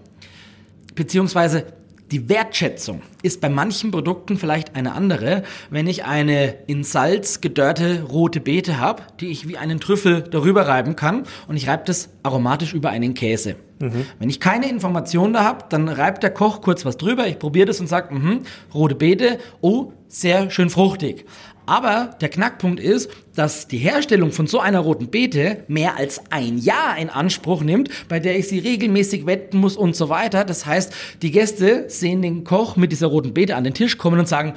beziehungsweise 0.96 1.66
die 2.12 2.30
Wertschätzung 2.30 3.02
ist 3.24 3.42
bei 3.42 3.50
manchen 3.50 3.92
Produkten 3.92 4.38
vielleicht 4.38 4.76
eine 4.76 4.94
andere. 4.94 5.44
Wenn 5.70 5.88
ich 5.88 6.06
eine 6.06 6.56
in 6.68 6.84
Salz 6.84 7.42
gedörrte 7.42 8.04
rote 8.04 8.40
Beete 8.40 8.80
habe, 8.80 9.04
die 9.20 9.28
ich 9.28 9.48
wie 9.48 9.58
einen 9.58 9.80
Trüffel 9.80 10.22
darüber 10.22 10.68
reiben 10.68 10.96
kann 10.96 11.24
und 11.48 11.58
ich 11.58 11.68
reibe 11.68 11.84
das 11.86 12.10
aromatisch 12.24 12.74
über 12.74 12.90
einen 12.90 13.16
Käse. 13.16 13.56
Mhm. 13.80 14.06
Wenn 14.20 14.30
ich 14.30 14.40
keine 14.40 14.70
Information 14.70 15.34
da 15.34 15.44
habe, 15.44 15.66
dann 15.70 15.90
reibt 15.90 16.24
der 16.24 16.32
Koch 16.32 16.62
kurz 16.62 16.86
was 16.86 16.98
drüber, 16.98 17.28
ich 17.28 17.40
probiere 17.40 17.68
das 17.68 17.80
und 17.80 17.88
sage, 17.88 18.14
mhm, 18.14 18.42
rote 18.74 18.96
Beete, 18.96 19.40
oh, 19.62 19.92
sehr 20.08 20.50
schön 20.50 20.70
fruchtig. 20.70 21.26
Aber 21.66 22.16
der 22.22 22.30
Knackpunkt 22.30 22.80
ist, 22.80 23.10
dass 23.36 23.68
die 23.68 23.78
Herstellung 23.78 24.32
von 24.32 24.46
so 24.48 24.60
einer 24.60 24.80
roten 24.80 25.08
Beete 25.08 25.64
mehr 25.68 25.98
als 25.98 26.22
ein 26.30 26.58
Jahr 26.58 26.98
in 26.98 27.10
Anspruch 27.10 27.64
nimmt, 27.64 27.90
bei 28.08 28.20
der 28.20 28.38
ich 28.38 28.48
sie 28.48 28.60
regelmäßig 28.60 29.26
wetten 29.26 29.58
muss 29.58 29.76
und 29.76 29.96
so 29.96 30.10
weiter. 30.10 30.46
Das 30.46 30.66
heißt, 30.66 30.94
die 31.22 31.32
Gäste 31.32 31.86
sehen 31.90 32.22
den 32.22 32.44
Koch 32.44 32.76
mit 32.76 32.92
dieser 32.92 33.08
roten 33.08 33.34
Beete 33.34 33.56
an 33.56 33.64
den 33.64 33.74
Tisch 33.74 33.98
kommen 33.98 34.20
und 34.20 34.28
sagen, 34.28 34.54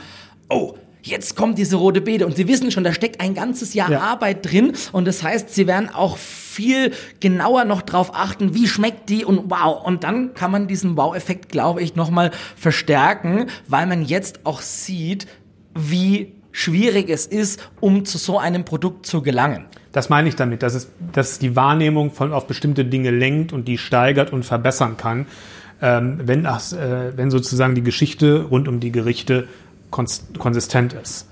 oh, 0.50 0.74
jetzt 1.02 1.36
kommt 1.36 1.58
diese 1.58 1.76
rote 1.76 2.00
Beete 2.00 2.26
und 2.26 2.36
sie 2.36 2.48
wissen 2.48 2.70
schon, 2.70 2.84
da 2.84 2.92
steckt 2.92 3.20
ein 3.20 3.34
ganzes 3.34 3.74
Jahr 3.74 3.90
ja. 3.90 4.00
Arbeit 4.00 4.50
drin 4.50 4.72
und 4.92 5.06
das 5.06 5.22
heißt, 5.22 5.54
sie 5.54 5.66
werden 5.66 5.88
auch 5.88 6.16
viel 6.16 6.92
genauer 7.20 7.64
noch 7.64 7.82
drauf 7.82 8.10
achten, 8.14 8.54
wie 8.54 8.66
schmeckt 8.66 9.08
die 9.08 9.24
und 9.24 9.50
wow. 9.50 9.84
Und 9.84 10.04
dann 10.04 10.34
kann 10.34 10.50
man 10.50 10.66
diesen 10.66 10.96
Wow-Effekt, 10.96 11.50
glaube 11.50 11.82
ich, 11.82 11.94
nochmal 11.94 12.32
verstärken, 12.56 13.46
weil 13.68 13.86
man 13.86 14.02
jetzt 14.02 14.40
auch 14.44 14.60
sieht, 14.60 15.26
wie 15.74 16.34
schwierig 16.50 17.08
es 17.08 17.26
ist, 17.26 17.70
um 17.80 18.04
zu 18.04 18.18
so 18.18 18.38
einem 18.38 18.64
Produkt 18.64 19.06
zu 19.06 19.22
gelangen. 19.22 19.66
Das 19.92 20.08
meine 20.08 20.28
ich 20.28 20.36
damit, 20.36 20.62
dass 20.62 20.74
es, 20.74 20.90
dass 21.12 21.32
es 21.32 21.38
die 21.38 21.54
Wahrnehmung 21.56 22.10
von 22.10 22.32
auf 22.32 22.46
bestimmte 22.46 22.84
Dinge 22.84 23.10
lenkt 23.10 23.52
und 23.52 23.68
die 23.68 23.78
steigert 23.78 24.32
und 24.32 24.44
verbessern 24.44 24.96
kann, 24.96 25.26
ähm, 25.80 26.20
wenn, 26.24 26.42
das, 26.42 26.72
äh, 26.72 27.12
wenn 27.16 27.30
sozusagen 27.30 27.74
die 27.74 27.82
Geschichte 27.82 28.42
rund 28.42 28.66
um 28.66 28.80
die 28.80 28.90
Gerichte 28.90 29.46
konsistent 29.90 30.92
ist. 30.92 31.28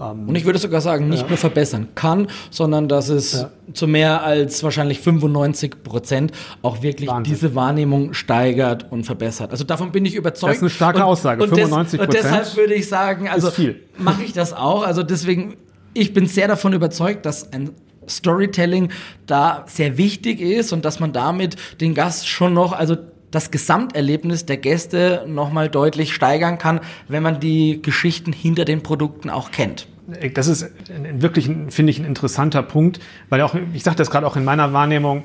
Ähm, 0.00 0.28
und 0.28 0.34
ich 0.34 0.44
würde 0.44 0.58
sogar 0.58 0.80
sagen, 0.80 1.08
nicht 1.08 1.22
ja. 1.22 1.28
nur 1.28 1.36
verbessern 1.36 1.88
kann, 1.94 2.28
sondern 2.50 2.88
dass 2.88 3.08
es 3.08 3.32
ja. 3.32 3.50
zu 3.74 3.86
mehr 3.86 4.22
als 4.22 4.62
wahrscheinlich 4.62 5.00
95 5.00 5.82
Prozent 5.82 6.32
auch 6.62 6.82
wirklich 6.82 7.10
Wahnsinn. 7.10 7.34
diese 7.34 7.54
Wahrnehmung 7.54 8.14
steigert 8.14 8.90
und 8.90 9.04
verbessert. 9.04 9.50
Also 9.50 9.64
davon 9.64 9.92
bin 9.92 10.06
ich 10.06 10.14
überzeugt. 10.14 10.50
Das 10.50 10.56
ist 10.56 10.62
eine 10.62 10.70
starke 10.70 10.98
und, 11.00 11.04
Aussage, 11.04 11.42
und 11.42 11.50
95 11.50 12.00
Prozent. 12.00 12.24
Und 12.24 12.32
deshalb 12.32 12.56
würde 12.56 12.74
ich 12.74 12.88
sagen, 12.88 13.28
also 13.28 13.50
mache 13.98 14.22
ich 14.22 14.32
das 14.32 14.52
auch. 14.52 14.86
Also 14.86 15.02
deswegen, 15.02 15.56
ich 15.92 16.14
bin 16.14 16.26
sehr 16.26 16.48
davon 16.48 16.72
überzeugt, 16.72 17.26
dass 17.26 17.52
ein 17.52 17.70
Storytelling 18.08 18.90
da 19.26 19.64
sehr 19.68 19.98
wichtig 19.98 20.40
ist 20.40 20.72
und 20.72 20.84
dass 20.84 20.98
man 20.98 21.12
damit 21.12 21.56
den 21.80 21.94
Gast 21.94 22.28
schon 22.28 22.54
noch, 22.54 22.72
also 22.72 22.96
das 23.30 23.50
Gesamterlebnis 23.50 24.46
der 24.46 24.56
Gäste 24.56 25.24
nochmal 25.26 25.68
deutlich 25.68 26.14
steigern 26.14 26.58
kann, 26.58 26.80
wenn 27.08 27.22
man 27.22 27.40
die 27.40 27.80
Geschichten 27.82 28.32
hinter 28.32 28.64
den 28.64 28.82
Produkten 28.82 29.30
auch 29.30 29.50
kennt. 29.50 29.86
Das 30.34 30.48
ist 30.48 30.68
wirklich, 31.14 31.48
finde 31.68 31.90
ich, 31.90 31.98
ein 32.00 32.04
interessanter 32.04 32.62
Punkt, 32.62 33.00
weil 33.28 33.40
auch, 33.42 33.54
ich 33.72 33.84
sage 33.84 33.96
das 33.96 34.10
gerade 34.10 34.26
auch 34.26 34.36
in 34.36 34.44
meiner 34.44 34.72
Wahrnehmung, 34.72 35.24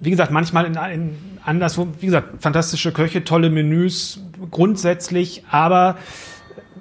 wie 0.00 0.10
gesagt, 0.10 0.30
manchmal 0.32 0.66
in, 0.66 0.74
in 0.74 1.16
anderswo, 1.44 1.88
wie 2.00 2.06
gesagt, 2.06 2.42
fantastische 2.42 2.92
Köche, 2.92 3.24
tolle 3.24 3.50
Menüs 3.50 4.20
grundsätzlich, 4.50 5.44
aber, 5.50 5.96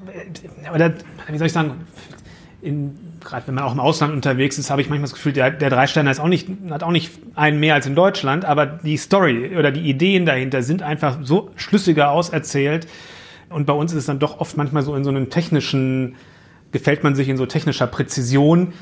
äh, 0.08 0.76
oder, 0.76 0.94
wie 1.30 1.38
soll 1.38 1.48
ich 1.48 1.54
sagen, 1.54 1.86
in 2.62 3.11
gerade 3.24 3.48
wenn 3.48 3.56
man 3.56 3.64
auch 3.64 3.74
im 3.74 3.80
Ausland 3.80 4.14
unterwegs 4.14 4.58
ist, 4.58 4.70
habe 4.70 4.82
ich 4.82 4.90
manchmal 4.90 5.10
das 5.10 5.14
Gefühl, 5.14 5.34
der, 5.34 5.52
der 5.52 5.70
Dreisteiner 5.70 6.12
ist 6.12 6.20
auch 6.20 6.28
nicht, 6.28 6.48
hat 6.70 6.84
auch 6.84 6.92
nicht 6.92 7.12
einen 7.36 7.60
mehr 7.60 7.76
als 7.76 7.86
in 7.86 7.96
Deutschland, 7.96 8.46
aber 8.46 8.66
die 8.66 8.98
Story 8.98 9.56
oder 9.58 9.72
die 9.72 9.82
Ideen 9.82 10.26
dahinter 10.26 10.64
sind 10.64 10.82
einfach 10.82 11.20
so 11.24 11.52
schlüssiger 11.56 12.12
auserzählt. 12.12 12.88
Und 13.50 13.66
bei 13.66 13.74
uns 13.74 13.92
ist 13.92 14.00
es 14.00 14.06
dann 14.06 14.20
doch 14.20 14.40
oft 14.40 14.58
manchmal 14.58 14.84
so 14.84 14.96
in 14.96 15.04
so 15.04 15.10
einem 15.10 15.30
technischen, 15.30 16.16
gefällt 16.72 17.04
man 17.04 17.16
sich 17.16 17.30
in 17.30 17.38
so 17.38 17.46
technischer 17.46 17.88
Präzision, 17.88 18.74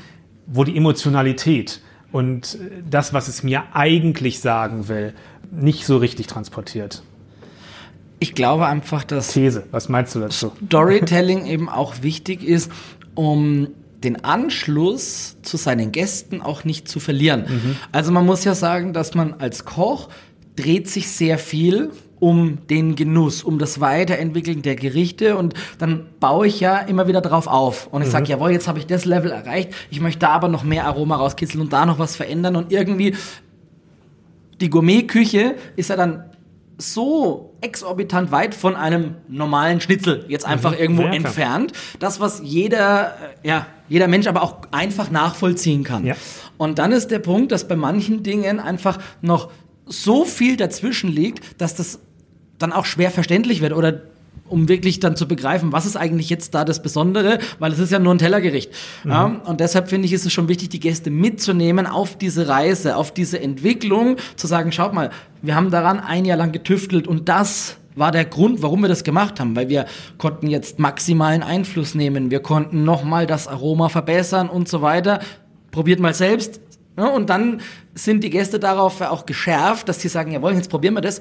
wo 0.46 0.64
die 0.64 0.76
Emotionalität 0.76 1.80
und 2.12 2.58
das, 2.88 3.12
was 3.12 3.28
es 3.28 3.42
mir 3.42 3.62
eigentlich 3.72 4.40
sagen 4.40 4.88
will, 4.88 5.14
nicht 5.50 5.86
so 5.86 5.96
richtig 5.96 6.26
transportiert. 6.26 7.02
Ich 8.18 8.34
glaube 8.34 8.66
einfach, 8.66 9.04
dass 9.04 9.32
These. 9.32 9.64
Was 9.70 9.88
meinst 9.88 10.14
du 10.14 10.20
dazu? 10.20 10.52
Storytelling 10.66 11.46
eben 11.46 11.68
auch 11.68 12.02
wichtig 12.02 12.42
ist, 12.42 12.70
um 13.14 13.68
den 14.04 14.24
Anschluss 14.24 15.36
zu 15.42 15.56
seinen 15.56 15.92
Gästen 15.92 16.40
auch 16.40 16.64
nicht 16.64 16.88
zu 16.88 17.00
verlieren. 17.00 17.44
Mhm. 17.48 17.76
Also 17.92 18.12
man 18.12 18.24
muss 18.24 18.44
ja 18.44 18.54
sagen, 18.54 18.92
dass 18.92 19.14
man 19.14 19.34
als 19.34 19.64
Koch 19.64 20.08
dreht 20.56 20.88
sich 20.88 21.10
sehr 21.10 21.38
viel 21.38 21.90
um 22.18 22.66
den 22.68 22.96
Genuss, 22.96 23.42
um 23.42 23.58
das 23.58 23.80
Weiterentwickeln 23.80 24.60
der 24.60 24.76
Gerichte 24.76 25.36
und 25.36 25.54
dann 25.78 26.06
baue 26.20 26.46
ich 26.46 26.60
ja 26.60 26.78
immer 26.78 27.08
wieder 27.08 27.22
drauf 27.22 27.46
auf 27.46 27.88
und 27.90 28.02
ich 28.02 28.08
mhm. 28.08 28.12
sage, 28.12 28.26
jawohl, 28.26 28.50
jetzt 28.50 28.68
habe 28.68 28.78
ich 28.78 28.86
das 28.86 29.06
Level 29.06 29.30
erreicht, 29.30 29.70
ich 29.90 30.00
möchte 30.00 30.20
da 30.20 30.28
aber 30.28 30.48
noch 30.48 30.62
mehr 30.62 30.84
Aroma 30.84 31.16
rauskitzeln 31.16 31.62
und 31.62 31.72
da 31.72 31.86
noch 31.86 31.98
was 31.98 32.16
verändern 32.16 32.56
und 32.56 32.72
irgendwie 32.72 33.16
die 34.60 34.68
Gourmetküche 34.68 35.56
ist 35.76 35.88
ja 35.88 35.96
dann 35.96 36.24
so 36.80 37.56
exorbitant 37.60 38.32
weit 38.32 38.54
von 38.54 38.76
einem 38.76 39.16
normalen 39.28 39.80
Schnitzel 39.80 40.24
jetzt 40.28 40.46
einfach 40.46 40.72
mhm. 40.72 40.78
irgendwo 40.78 41.02
ja, 41.02 41.12
entfernt. 41.12 41.72
Das, 41.98 42.20
was 42.20 42.40
jeder, 42.42 43.16
äh, 43.42 43.48
ja, 43.48 43.66
jeder 43.88 44.08
Mensch 44.08 44.26
aber 44.26 44.42
auch 44.42 44.58
einfach 44.70 45.10
nachvollziehen 45.10 45.84
kann. 45.84 46.06
Ja. 46.06 46.16
Und 46.56 46.78
dann 46.78 46.92
ist 46.92 47.10
der 47.10 47.18
Punkt, 47.18 47.52
dass 47.52 47.68
bei 47.68 47.76
manchen 47.76 48.22
Dingen 48.22 48.60
einfach 48.60 48.98
noch 49.20 49.50
so 49.86 50.24
viel 50.24 50.56
dazwischen 50.56 51.10
liegt, 51.10 51.60
dass 51.60 51.74
das 51.74 52.00
dann 52.58 52.72
auch 52.72 52.84
schwer 52.84 53.10
verständlich 53.10 53.60
wird 53.60 53.72
oder 53.72 54.02
um 54.50 54.68
wirklich 54.68 55.00
dann 55.00 55.16
zu 55.16 55.26
begreifen, 55.26 55.72
was 55.72 55.86
ist 55.86 55.96
eigentlich 55.96 56.28
jetzt 56.28 56.54
da 56.54 56.64
das 56.64 56.82
Besondere, 56.82 57.38
weil 57.58 57.72
es 57.72 57.78
ist 57.78 57.92
ja 57.92 57.98
nur 57.98 58.14
ein 58.14 58.18
Tellergericht. 58.18 58.70
Mhm. 59.04 59.10
Ja, 59.10 59.24
und 59.46 59.60
deshalb 59.60 59.88
finde 59.88 60.06
ich, 60.06 60.12
ist 60.12 60.26
es 60.26 60.32
schon 60.32 60.48
wichtig, 60.48 60.68
die 60.70 60.80
Gäste 60.80 61.10
mitzunehmen 61.10 61.86
auf 61.86 62.18
diese 62.18 62.48
Reise, 62.48 62.96
auf 62.96 63.12
diese 63.12 63.40
Entwicklung, 63.40 64.16
zu 64.36 64.46
sagen, 64.46 64.72
schaut 64.72 64.92
mal, 64.92 65.10
wir 65.42 65.54
haben 65.54 65.70
daran 65.70 66.00
ein 66.00 66.24
Jahr 66.24 66.36
lang 66.36 66.52
getüftelt 66.52 67.06
und 67.06 67.28
das 67.28 67.76
war 67.94 68.12
der 68.12 68.24
Grund, 68.24 68.62
warum 68.62 68.82
wir 68.82 68.88
das 68.88 69.04
gemacht 69.04 69.40
haben, 69.40 69.56
weil 69.56 69.68
wir 69.68 69.86
konnten 70.18 70.46
jetzt 70.48 70.78
maximalen 70.78 71.42
Einfluss 71.42 71.94
nehmen, 71.94 72.30
wir 72.30 72.40
konnten 72.40 72.84
nochmal 72.84 73.26
das 73.26 73.48
Aroma 73.48 73.88
verbessern 73.88 74.48
und 74.48 74.68
so 74.68 74.82
weiter. 74.82 75.20
Probiert 75.70 76.00
mal 76.00 76.14
selbst. 76.14 76.60
Ja, 76.96 77.06
und 77.08 77.30
dann 77.30 77.60
sind 77.94 78.24
die 78.24 78.30
Gäste 78.30 78.58
darauf 78.58 79.00
auch 79.00 79.26
geschärft, 79.26 79.88
dass 79.88 80.00
sie 80.00 80.08
sagen, 80.08 80.32
jawohl, 80.32 80.54
jetzt 80.54 80.70
probieren 80.70 80.94
wir 80.94 81.00
das 81.00 81.20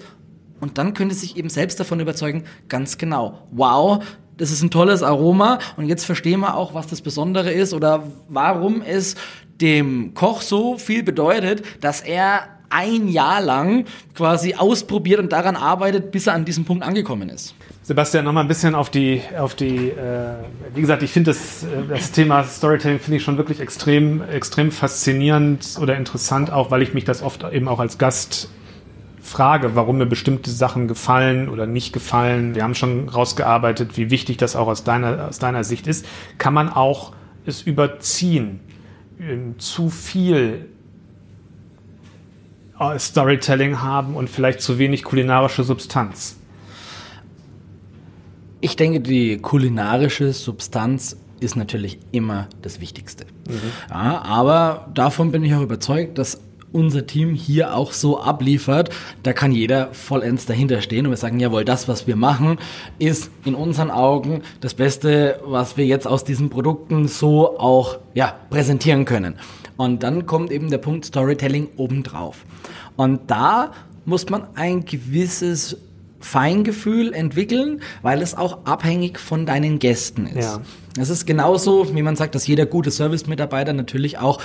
und 0.61 0.77
dann 0.77 0.93
können 0.93 1.11
Sie 1.11 1.19
sich 1.19 1.37
eben 1.37 1.49
selbst 1.49 1.79
davon 1.79 1.99
überzeugen, 1.99 2.43
ganz 2.67 2.97
genau, 2.97 3.39
wow, 3.51 4.03
das 4.37 4.51
ist 4.51 4.63
ein 4.63 4.71
tolles 4.71 5.03
Aroma 5.03 5.59
und 5.77 5.85
jetzt 5.87 6.05
verstehen 6.05 6.39
wir 6.39 6.55
auch, 6.55 6.73
was 6.73 6.87
das 6.87 7.01
Besondere 7.01 7.51
ist 7.51 7.73
oder 7.73 8.03
warum 8.29 8.81
es 8.81 9.15
dem 9.61 10.13
Koch 10.13 10.41
so 10.41 10.77
viel 10.77 11.03
bedeutet, 11.03 11.63
dass 11.81 12.01
er 12.01 12.47
ein 12.69 13.07
Jahr 13.07 13.41
lang 13.41 13.85
quasi 14.15 14.55
ausprobiert 14.55 15.19
und 15.19 15.31
daran 15.31 15.55
arbeitet, 15.55 16.11
bis 16.11 16.27
er 16.27 16.33
an 16.33 16.45
diesem 16.45 16.65
Punkt 16.65 16.83
angekommen 16.83 17.29
ist. 17.29 17.55
Sebastian, 17.81 18.23
nochmal 18.23 18.43
ein 18.43 18.47
bisschen 18.47 18.75
auf 18.75 18.91
die, 18.91 19.21
auf 19.37 19.55
die, 19.55 19.89
äh, 19.89 20.35
wie 20.75 20.81
gesagt, 20.81 21.01
ich 21.01 21.11
finde 21.11 21.31
das, 21.31 21.63
äh, 21.63 21.67
das 21.89 22.11
Thema 22.11 22.43
Storytelling 22.43 22.99
finde 22.99 23.17
ich 23.17 23.23
schon 23.23 23.37
wirklich 23.37 23.59
extrem, 23.59 24.21
extrem 24.21 24.71
faszinierend 24.71 25.77
oder 25.81 25.97
interessant, 25.97 26.51
auch 26.51 26.69
weil 26.69 26.83
ich 26.83 26.93
mich 26.93 27.03
das 27.03 27.23
oft 27.23 27.43
eben 27.51 27.67
auch 27.67 27.79
als 27.79 27.97
Gast 27.97 28.49
Frage, 29.29 29.75
warum 29.75 29.99
mir 29.99 30.05
bestimmte 30.05 30.49
Sachen 30.51 30.87
gefallen 30.87 31.49
oder 31.49 31.65
nicht 31.65 31.93
gefallen. 31.93 32.55
Wir 32.55 32.63
haben 32.63 32.75
schon 32.75 33.07
rausgearbeitet, 33.07 33.95
wie 33.97 34.09
wichtig 34.09 34.37
das 34.37 34.55
auch 34.55 34.67
aus 34.67 34.83
deiner, 34.83 35.27
aus 35.27 35.39
deiner 35.39 35.63
Sicht 35.63 35.87
ist. 35.87 36.05
Kann 36.37 36.53
man 36.53 36.69
auch 36.69 37.13
es 37.45 37.61
überziehen? 37.61 38.59
Ähm, 39.19 39.59
zu 39.59 39.89
viel 39.89 40.67
äh, 42.79 42.97
Storytelling 42.97 43.81
haben 43.81 44.15
und 44.15 44.29
vielleicht 44.29 44.61
zu 44.61 44.79
wenig 44.79 45.03
kulinarische 45.03 45.63
Substanz? 45.63 46.37
Ich 48.61 48.75
denke, 48.75 48.99
die 48.99 49.37
kulinarische 49.37 50.33
Substanz 50.33 51.17
ist 51.39 51.55
natürlich 51.55 51.99
immer 52.11 52.47
das 52.61 52.81
Wichtigste. 52.81 53.25
Mhm. 53.47 53.53
Ja, 53.89 54.21
aber 54.23 54.89
davon 54.93 55.31
bin 55.31 55.43
ich 55.43 55.53
auch 55.53 55.61
überzeugt, 55.61 56.17
dass 56.17 56.41
unser 56.71 57.05
Team 57.07 57.33
hier 57.33 57.75
auch 57.75 57.93
so 57.93 58.19
abliefert, 58.19 58.89
da 59.23 59.33
kann 59.33 59.51
jeder 59.51 59.93
vollends 59.93 60.45
dahinter 60.45 60.81
stehen 60.81 61.05
und 61.05 61.11
wir 61.11 61.17
sagen, 61.17 61.39
jawohl, 61.39 61.65
das, 61.65 61.87
was 61.87 62.07
wir 62.07 62.15
machen, 62.15 62.59
ist 62.99 63.31
in 63.45 63.55
unseren 63.55 63.91
Augen 63.91 64.41
das 64.61 64.73
Beste, 64.73 65.39
was 65.45 65.77
wir 65.77 65.85
jetzt 65.85 66.07
aus 66.07 66.23
diesen 66.23 66.49
Produkten 66.49 67.07
so 67.07 67.59
auch 67.59 67.97
ja, 68.13 68.35
präsentieren 68.49 69.05
können. 69.05 69.35
Und 69.77 70.03
dann 70.03 70.25
kommt 70.25 70.51
eben 70.51 70.69
der 70.69 70.77
Punkt 70.77 71.05
Storytelling 71.05 71.69
obendrauf. 71.77 72.43
Und 72.95 73.21
da 73.31 73.71
muss 74.05 74.29
man 74.29 74.47
ein 74.55 74.85
gewisses 74.85 75.77
Feingefühl 76.19 77.13
entwickeln, 77.13 77.81
weil 78.01 78.21
es 78.21 78.35
auch 78.35 78.65
abhängig 78.65 79.19
von 79.19 79.45
deinen 79.45 79.79
Gästen 79.79 80.27
ist. 80.27 80.57
Ja. 80.57 80.61
Es 80.99 81.09
ist 81.09 81.25
genauso, 81.25 81.95
wie 81.95 82.01
man 82.01 82.17
sagt, 82.17 82.35
dass 82.35 82.45
jeder 82.45 82.65
gute 82.65 82.91
Service-Mitarbeiter 82.91 83.71
natürlich 83.71 84.17
auch 84.17 84.41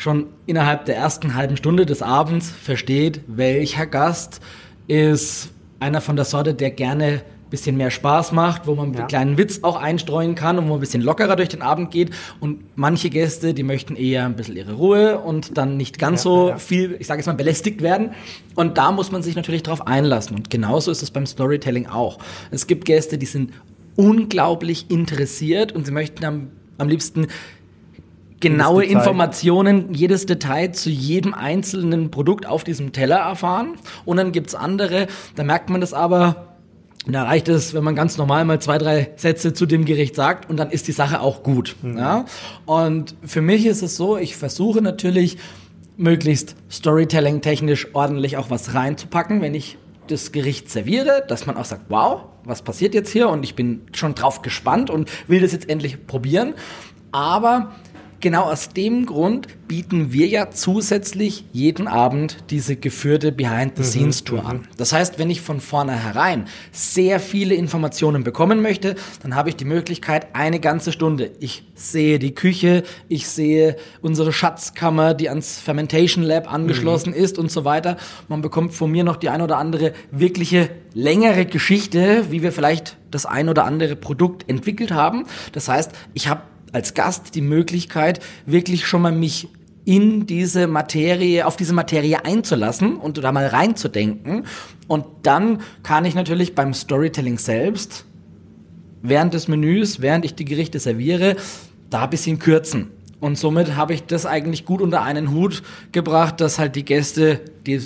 schon 0.00 0.26
innerhalb 0.46 0.86
der 0.86 0.96
ersten 0.96 1.34
halben 1.34 1.56
Stunde 1.56 1.84
des 1.86 2.00
Abends 2.02 2.50
versteht, 2.50 3.20
welcher 3.26 3.86
Gast 3.86 4.40
ist 4.86 5.50
einer 5.78 6.00
von 6.00 6.16
der 6.16 6.24
Sorte, 6.24 6.54
der 6.54 6.70
gerne 6.70 7.22
bisschen 7.50 7.76
mehr 7.76 7.90
Spaß 7.90 8.30
macht, 8.30 8.68
wo 8.68 8.76
man 8.76 8.92
Ja. 8.92 9.00
einen 9.00 9.08
kleinen 9.08 9.36
Witz 9.36 9.58
auch 9.62 9.74
einstreuen 9.74 10.36
kann 10.36 10.56
und 10.56 10.66
wo 10.66 10.68
man 10.68 10.76
ein 10.78 10.80
bisschen 10.80 11.02
lockerer 11.02 11.34
durch 11.34 11.48
den 11.48 11.62
Abend 11.62 11.90
geht. 11.90 12.10
Und 12.38 12.60
manche 12.76 13.10
Gäste, 13.10 13.54
die 13.54 13.64
möchten 13.64 13.96
eher 13.96 14.24
ein 14.24 14.36
bisschen 14.36 14.54
ihre 14.56 14.74
Ruhe 14.74 15.18
und 15.18 15.58
dann 15.58 15.76
nicht 15.76 15.98
ganz 15.98 16.20
Ja, 16.20 16.30
so 16.30 16.48
ja. 16.50 16.58
viel, 16.58 16.96
ich 17.00 17.08
sage 17.08 17.18
jetzt 17.18 17.26
mal, 17.26 17.32
belästigt 17.34 17.82
werden. 17.82 18.10
Und 18.54 18.78
da 18.78 18.92
muss 18.92 19.10
man 19.10 19.24
sich 19.24 19.34
natürlich 19.34 19.64
drauf 19.64 19.84
einlassen. 19.84 20.36
Und 20.36 20.48
genauso 20.48 20.92
ist 20.92 21.02
es 21.02 21.10
beim 21.10 21.26
Storytelling 21.26 21.88
auch. 21.88 22.18
Es 22.52 22.68
gibt 22.68 22.84
Gäste, 22.84 23.18
die 23.18 23.26
sind 23.26 23.50
unglaublich 23.96 24.86
interessiert 24.88 25.72
und 25.72 25.86
sie 25.86 25.92
möchten 25.92 26.24
am, 26.24 26.48
am 26.78 26.88
liebsten 26.88 27.26
genaue. 28.40 28.84
Informationen, 28.84 29.94
jedes 29.94 30.26
Detail 30.26 30.72
zu 30.72 30.90
jedem 30.90 31.34
einzelnen 31.34 32.10
Produkt 32.10 32.46
auf 32.46 32.64
diesem 32.64 32.92
Teller 32.92 33.16
erfahren. 33.16 33.74
Und 34.04 34.16
dann 34.16 34.32
gibt's 34.32 34.54
andere, 34.54 35.06
da 35.36 35.44
merkt 35.44 35.70
man 35.70 35.80
das 35.80 35.92
aber, 35.92 36.50
da 37.06 37.24
reicht 37.24 37.48
es, 37.48 37.72
wenn 37.72 37.84
man 37.84 37.94
ganz 37.94 38.18
normal 38.18 38.44
mal 38.44 38.60
zwei, 38.60 38.76
drei 38.76 39.10
Sätze 39.16 39.54
zu 39.54 39.64
dem 39.66 39.84
Gericht 39.84 40.14
sagt 40.14 40.50
und 40.50 40.58
dann 40.58 40.70
ist 40.70 40.86
die 40.88 40.92
Sache 40.92 41.20
auch 41.20 41.42
gut. 41.42 41.76
Ja? 41.82 42.26
Und 42.66 43.14
für 43.24 43.40
mich 43.40 43.64
ist 43.66 43.82
es 43.82 43.96
so, 43.96 44.18
ich 44.18 44.36
versuche 44.36 44.82
natürlich 44.82 45.38
möglichst 45.96 46.56
Storytelling-technisch 46.70 47.88
ordentlich 47.94 48.36
auch 48.36 48.50
was 48.50 48.74
reinzupacken, 48.74 49.40
wenn 49.40 49.54
ich 49.54 49.78
das 50.08 50.32
Gericht 50.32 50.70
serviere, 50.70 51.24
dass 51.28 51.46
man 51.46 51.56
auch 51.56 51.64
sagt, 51.64 51.84
wow, 51.88 52.22
was 52.44 52.62
passiert 52.62 52.94
jetzt 52.94 53.10
hier? 53.10 53.28
Und 53.28 53.44
ich 53.44 53.54
bin 53.54 53.82
schon 53.92 54.14
drauf 54.14 54.42
gespannt 54.42 54.90
und 54.90 55.10
will 55.28 55.40
das 55.40 55.52
jetzt 55.52 55.68
endlich 55.68 56.06
probieren. 56.06 56.54
Aber 57.12 57.72
genau 58.20 58.44
aus 58.44 58.68
dem 58.68 59.06
Grund 59.06 59.48
bieten 59.66 60.12
wir 60.12 60.26
ja 60.26 60.50
zusätzlich 60.50 61.44
jeden 61.52 61.88
Abend 61.88 62.38
diese 62.50 62.76
geführte 62.76 63.32
Behind-the-Scenes-Tour 63.32 64.44
an. 64.44 64.66
Das 64.76 64.92
heißt, 64.92 65.18
wenn 65.18 65.30
ich 65.30 65.40
von 65.40 65.60
vornherein 65.60 66.46
sehr 66.72 67.20
viele 67.20 67.54
Informationen 67.54 68.24
bekommen 68.24 68.62
möchte, 68.62 68.96
dann 69.22 69.36
habe 69.36 69.48
ich 69.48 69.56
die 69.56 69.64
Möglichkeit, 69.64 70.34
eine 70.34 70.60
ganze 70.60 70.92
Stunde. 70.92 71.30
Ich 71.40 71.64
sehe 71.74 72.18
die 72.18 72.34
Küche, 72.34 72.82
ich 73.08 73.28
sehe 73.28 73.76
unsere 74.02 74.32
Schatzkammer, 74.32 75.14
die 75.14 75.28
ans 75.28 75.60
Fermentation 75.60 76.24
Lab 76.24 76.52
angeschlossen 76.52 77.12
ist 77.12 77.38
und 77.38 77.50
so 77.50 77.64
weiter. 77.64 77.96
Man 78.28 78.42
bekommt 78.42 78.74
von 78.74 78.90
mir 78.90 79.04
noch 79.04 79.16
die 79.16 79.28
ein 79.28 79.40
oder 79.40 79.56
andere 79.56 79.92
wirkliche 80.10 80.70
längere 80.94 81.46
Geschichte, 81.46 82.24
wie 82.30 82.42
wir 82.42 82.52
vielleicht 82.52 82.96
das 83.10 83.26
ein 83.26 83.48
oder 83.48 83.64
andere 83.64 83.96
Produkt 83.96 84.48
entwickelt 84.48 84.90
haben. 84.90 85.26
Das 85.52 85.68
heißt, 85.68 85.92
ich 86.14 86.28
habe 86.28 86.42
als 86.72 86.94
Gast 86.94 87.34
die 87.34 87.40
Möglichkeit, 87.40 88.20
wirklich 88.46 88.86
schon 88.86 89.02
mal 89.02 89.12
mich 89.12 89.48
in 89.84 90.26
diese 90.26 90.66
Materie, 90.66 91.46
auf 91.46 91.56
diese 91.56 91.72
Materie 91.72 92.24
einzulassen 92.24 92.96
und 92.96 93.18
da 93.18 93.32
mal 93.32 93.46
reinzudenken. 93.46 94.44
Und 94.86 95.04
dann 95.22 95.60
kann 95.82 96.04
ich 96.04 96.14
natürlich 96.14 96.54
beim 96.54 96.74
Storytelling 96.74 97.38
selbst 97.38 98.04
während 99.02 99.34
des 99.34 99.48
Menüs, 99.48 100.00
während 100.00 100.24
ich 100.24 100.34
die 100.34 100.44
Gerichte 100.44 100.78
serviere, 100.78 101.36
da 101.88 102.04
ein 102.04 102.10
bisschen 102.10 102.38
kürzen. 102.38 102.88
Und 103.18 103.36
somit 103.38 103.76
habe 103.76 103.94
ich 103.94 104.04
das 104.04 104.26
eigentlich 104.26 104.64
gut 104.64 104.80
unter 104.80 105.02
einen 105.02 105.30
Hut 105.30 105.62
gebracht, 105.92 106.40
dass 106.40 106.58
halt 106.58 106.76
die 106.76 106.84
Gäste, 106.84 107.40
die 107.66 107.80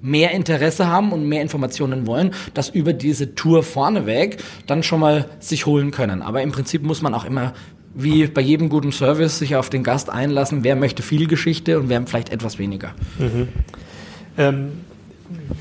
mehr 0.00 0.30
Interesse 0.32 0.86
haben 0.86 1.12
und 1.12 1.28
mehr 1.28 1.42
Informationen 1.42 2.06
wollen, 2.06 2.32
das 2.54 2.68
über 2.68 2.92
diese 2.92 3.34
Tour 3.34 3.62
vorneweg 3.62 4.42
dann 4.66 4.82
schon 4.82 5.00
mal 5.00 5.26
sich 5.40 5.66
holen 5.66 5.90
können. 5.90 6.22
Aber 6.22 6.42
im 6.42 6.52
Prinzip 6.52 6.82
muss 6.82 7.02
man 7.02 7.14
auch 7.14 7.24
immer 7.24 7.54
wie 7.96 8.26
bei 8.26 8.42
jedem 8.42 8.68
guten 8.68 8.92
Service 8.92 9.38
sich 9.38 9.56
auf 9.56 9.70
den 9.70 9.82
Gast 9.82 10.10
einlassen, 10.10 10.62
wer 10.64 10.76
möchte 10.76 11.02
viel 11.02 11.26
Geschichte 11.26 11.80
und 11.80 11.88
wer 11.88 12.06
vielleicht 12.06 12.28
etwas 12.28 12.58
weniger. 12.58 12.94
Ähm, 14.36 14.72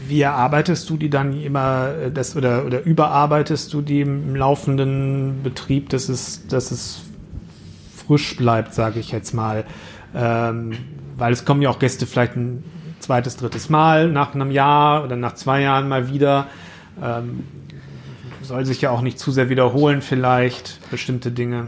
wie 0.07 0.21
erarbeitest 0.21 0.89
du 0.89 0.97
die 0.97 1.09
dann 1.09 1.41
immer 1.41 1.93
äh, 1.95 2.11
das 2.11 2.35
oder, 2.35 2.65
oder 2.65 2.83
überarbeitest 2.83 3.73
du 3.73 3.81
die 3.81 4.01
im 4.01 4.35
laufenden 4.35 5.41
Betrieb, 5.43 5.89
dass 5.89 6.09
es, 6.09 6.45
dass 6.47 6.71
es 6.71 7.01
frisch 8.05 8.35
bleibt, 8.35 8.73
sage 8.73 8.99
ich 8.99 9.11
jetzt 9.11 9.33
mal? 9.33 9.63
Ähm, 10.13 10.73
weil 11.17 11.31
es 11.31 11.45
kommen 11.45 11.61
ja 11.61 11.69
auch 11.69 11.79
Gäste 11.79 12.05
vielleicht 12.05 12.35
ein 12.35 12.63
zweites, 12.99 13.37
drittes 13.37 13.69
Mal 13.69 14.09
nach 14.11 14.35
einem 14.35 14.51
Jahr 14.51 15.03
oder 15.03 15.15
nach 15.15 15.35
zwei 15.35 15.61
Jahren 15.61 15.87
mal 15.87 16.11
wieder. 16.11 16.47
Ähm, 17.01 17.45
soll 18.41 18.65
sich 18.65 18.81
ja 18.81 18.91
auch 18.91 19.01
nicht 19.01 19.17
zu 19.17 19.31
sehr 19.31 19.49
wiederholen 19.49 20.01
vielleicht, 20.01 20.79
bestimmte 20.91 21.31
Dinge. 21.31 21.67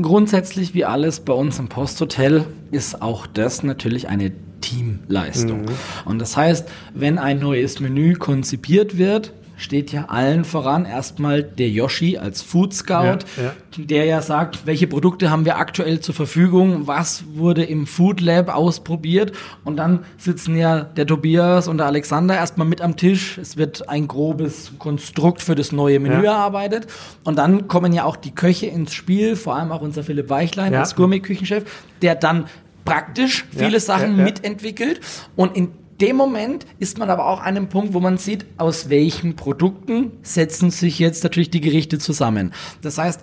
Grundsätzlich 0.00 0.74
wie 0.74 0.84
alles 0.84 1.20
bei 1.20 1.32
uns 1.32 1.58
im 1.58 1.68
Posthotel 1.68 2.46
ist 2.70 3.02
auch 3.02 3.26
das 3.26 3.62
natürlich 3.62 4.08
eine 4.08 4.32
Teamleistung. 4.60 5.66
Und 6.04 6.18
das 6.18 6.36
heißt, 6.36 6.68
wenn 6.94 7.18
ein 7.18 7.38
neues 7.38 7.78
Menü 7.80 8.14
konzipiert 8.14 8.96
wird, 8.98 9.32
steht 9.56 9.90
ja 9.92 10.06
allen 10.08 10.44
voran 10.44 10.84
erstmal 10.84 11.42
der 11.42 11.68
Yoshi 11.70 12.18
als 12.18 12.42
Food 12.42 12.74
Scout, 12.74 12.94
Ja, 13.04 13.18
ja. 13.42 13.54
der 13.78 14.04
ja 14.04 14.20
sagt, 14.22 14.66
welche 14.66 14.86
Produkte 14.86 15.30
haben 15.30 15.44
wir 15.44 15.56
aktuell 15.58 16.00
zur 16.00 16.14
Verfügung, 16.14 16.86
was 16.86 17.24
wurde 17.34 17.64
im 17.64 17.86
Food 17.86 18.20
Lab 18.20 18.54
ausprobiert 18.54 19.32
und 19.64 19.76
dann 19.76 20.00
sitzen 20.18 20.56
ja 20.56 20.80
der 20.82 21.06
Tobias 21.06 21.68
und 21.68 21.78
der 21.78 21.86
Alexander 21.86 22.34
erstmal 22.34 22.66
mit 22.66 22.80
am 22.82 22.96
Tisch. 22.96 23.38
Es 23.38 23.56
wird 23.56 23.88
ein 23.88 24.06
grobes 24.08 24.72
Konstrukt 24.78 25.40
für 25.42 25.54
das 25.54 25.72
neue 25.72 26.00
Menü 26.00 26.22
Ja. 26.24 26.32
erarbeitet 26.32 26.86
und 27.24 27.36
dann 27.38 27.66
kommen 27.68 27.92
ja 27.92 28.04
auch 28.04 28.16
die 28.16 28.34
Köche 28.34 28.66
ins 28.66 28.92
Spiel, 28.92 29.36
vor 29.36 29.56
allem 29.56 29.72
auch 29.72 29.80
unser 29.80 30.02
Philipp 30.04 30.28
Weichlein 30.30 30.74
als 30.74 30.94
Gourmet-Küchenchef, 30.96 31.64
der 32.02 32.14
dann 32.14 32.44
praktisch 32.84 33.46
viele 33.56 33.80
Sachen 33.80 34.16
mitentwickelt 34.22 35.00
und 35.34 35.56
in 35.56 35.68
dem 36.00 36.16
Moment 36.16 36.66
ist 36.78 36.98
man 36.98 37.10
aber 37.10 37.26
auch 37.26 37.40
an 37.40 37.56
einem 37.56 37.68
Punkt, 37.68 37.94
wo 37.94 38.00
man 38.00 38.18
sieht, 38.18 38.44
aus 38.58 38.90
welchen 38.90 39.36
Produkten 39.36 40.12
setzen 40.22 40.70
sich 40.70 40.98
jetzt 40.98 41.24
natürlich 41.24 41.50
die 41.50 41.60
Gerichte 41.60 41.98
zusammen. 41.98 42.52
Das 42.82 42.98
heißt, 42.98 43.20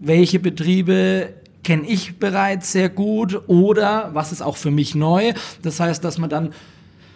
welche 0.00 0.40
Betriebe 0.40 1.34
kenne 1.62 1.86
ich 1.86 2.18
bereits 2.18 2.72
sehr 2.72 2.88
gut 2.88 3.42
oder 3.48 4.10
was 4.12 4.32
ist 4.32 4.42
auch 4.42 4.56
für 4.56 4.70
mich 4.70 4.94
neu. 4.94 5.32
Das 5.62 5.80
heißt, 5.80 6.04
dass 6.04 6.18
man 6.18 6.30
dann 6.30 6.52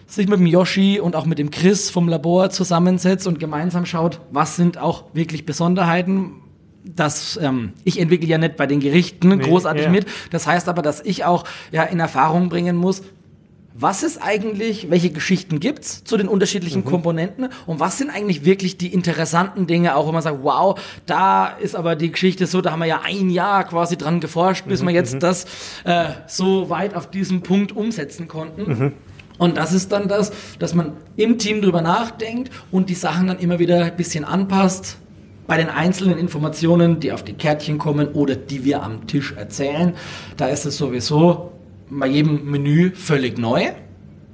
sich 0.06 0.28
mit 0.28 0.40
dem 0.40 0.46
Yoshi 0.46 0.98
und 1.00 1.14
auch 1.14 1.24
mit 1.24 1.38
dem 1.38 1.50
Chris 1.50 1.90
vom 1.90 2.08
Labor 2.08 2.50
zusammensetzt 2.50 3.26
und 3.26 3.38
gemeinsam 3.38 3.86
schaut, 3.86 4.20
was 4.32 4.56
sind 4.56 4.78
auch 4.78 5.04
wirklich 5.12 5.46
Besonderheiten. 5.46 6.32
Das, 6.84 7.38
ähm, 7.40 7.74
ich 7.84 8.00
entwickle 8.00 8.28
ja 8.28 8.38
nicht 8.38 8.56
bei 8.56 8.66
den 8.66 8.80
Gerichten 8.80 9.38
großartig 9.38 9.84
ja. 9.84 9.90
mit. 9.90 10.06
Das 10.30 10.46
heißt 10.46 10.68
aber, 10.68 10.82
dass 10.82 11.00
ich 11.00 11.24
auch 11.24 11.44
ja 11.70 11.84
in 11.84 12.00
Erfahrung 12.00 12.48
bringen 12.48 12.76
muss, 12.76 13.02
was 13.72 14.02
ist 14.02 14.20
eigentlich, 14.20 14.90
welche 14.90 15.10
Geschichten 15.10 15.60
gibt's 15.60 16.02
zu 16.02 16.16
den 16.16 16.26
unterschiedlichen 16.26 16.84
Komponenten 16.84 17.48
und 17.66 17.78
was 17.78 17.98
sind 17.98 18.10
eigentlich 18.10 18.44
wirklich 18.44 18.78
die 18.78 18.92
interessanten 18.92 19.66
Dinge, 19.68 19.94
auch 19.94 20.06
wenn 20.06 20.14
man 20.14 20.22
sagt, 20.22 20.38
wow, 20.42 20.78
da 21.06 21.46
ist 21.46 21.76
aber 21.76 21.94
die 21.94 22.10
Geschichte 22.10 22.46
so, 22.46 22.60
da 22.60 22.72
haben 22.72 22.80
wir 22.80 22.86
ja 22.86 23.02
ein 23.04 23.30
Jahr 23.30 23.64
quasi 23.64 23.96
dran 23.96 24.18
geforscht, 24.18 24.66
bis 24.66 24.82
wir 24.82 24.90
jetzt 24.90 25.22
das 25.22 25.44
äh, 25.84 26.06
so 26.26 26.68
weit 26.68 26.94
auf 26.94 27.10
diesem 27.10 27.42
Punkt 27.42 27.74
umsetzen 27.74 28.26
konnten. 28.26 28.92
Und 29.38 29.56
das 29.56 29.72
ist 29.72 29.90
dann 29.92 30.08
das, 30.08 30.32
dass 30.58 30.74
man 30.74 30.94
im 31.16 31.38
Team 31.38 31.62
drüber 31.62 31.80
nachdenkt 31.80 32.50
und 32.70 32.90
die 32.90 32.94
Sachen 32.94 33.28
dann 33.28 33.38
immer 33.38 33.58
wieder 33.58 33.84
ein 33.84 33.96
bisschen 33.96 34.24
anpasst, 34.24 34.98
bei 35.46 35.56
den 35.56 35.68
einzelnen 35.68 36.18
Informationen, 36.18 37.00
die 37.00 37.10
auf 37.10 37.24
die 37.24 37.32
Kärtchen 37.32 37.78
kommen 37.78 38.08
oder 38.08 38.36
die 38.36 38.64
wir 38.64 38.82
am 38.82 39.06
Tisch 39.06 39.32
erzählen, 39.32 39.94
da 40.36 40.46
ist 40.46 40.66
es 40.66 40.76
sowieso 40.76 41.52
bei 41.90 42.06
jedem 42.06 42.50
Menü 42.50 42.92
völlig 42.94 43.38
neu, 43.38 43.66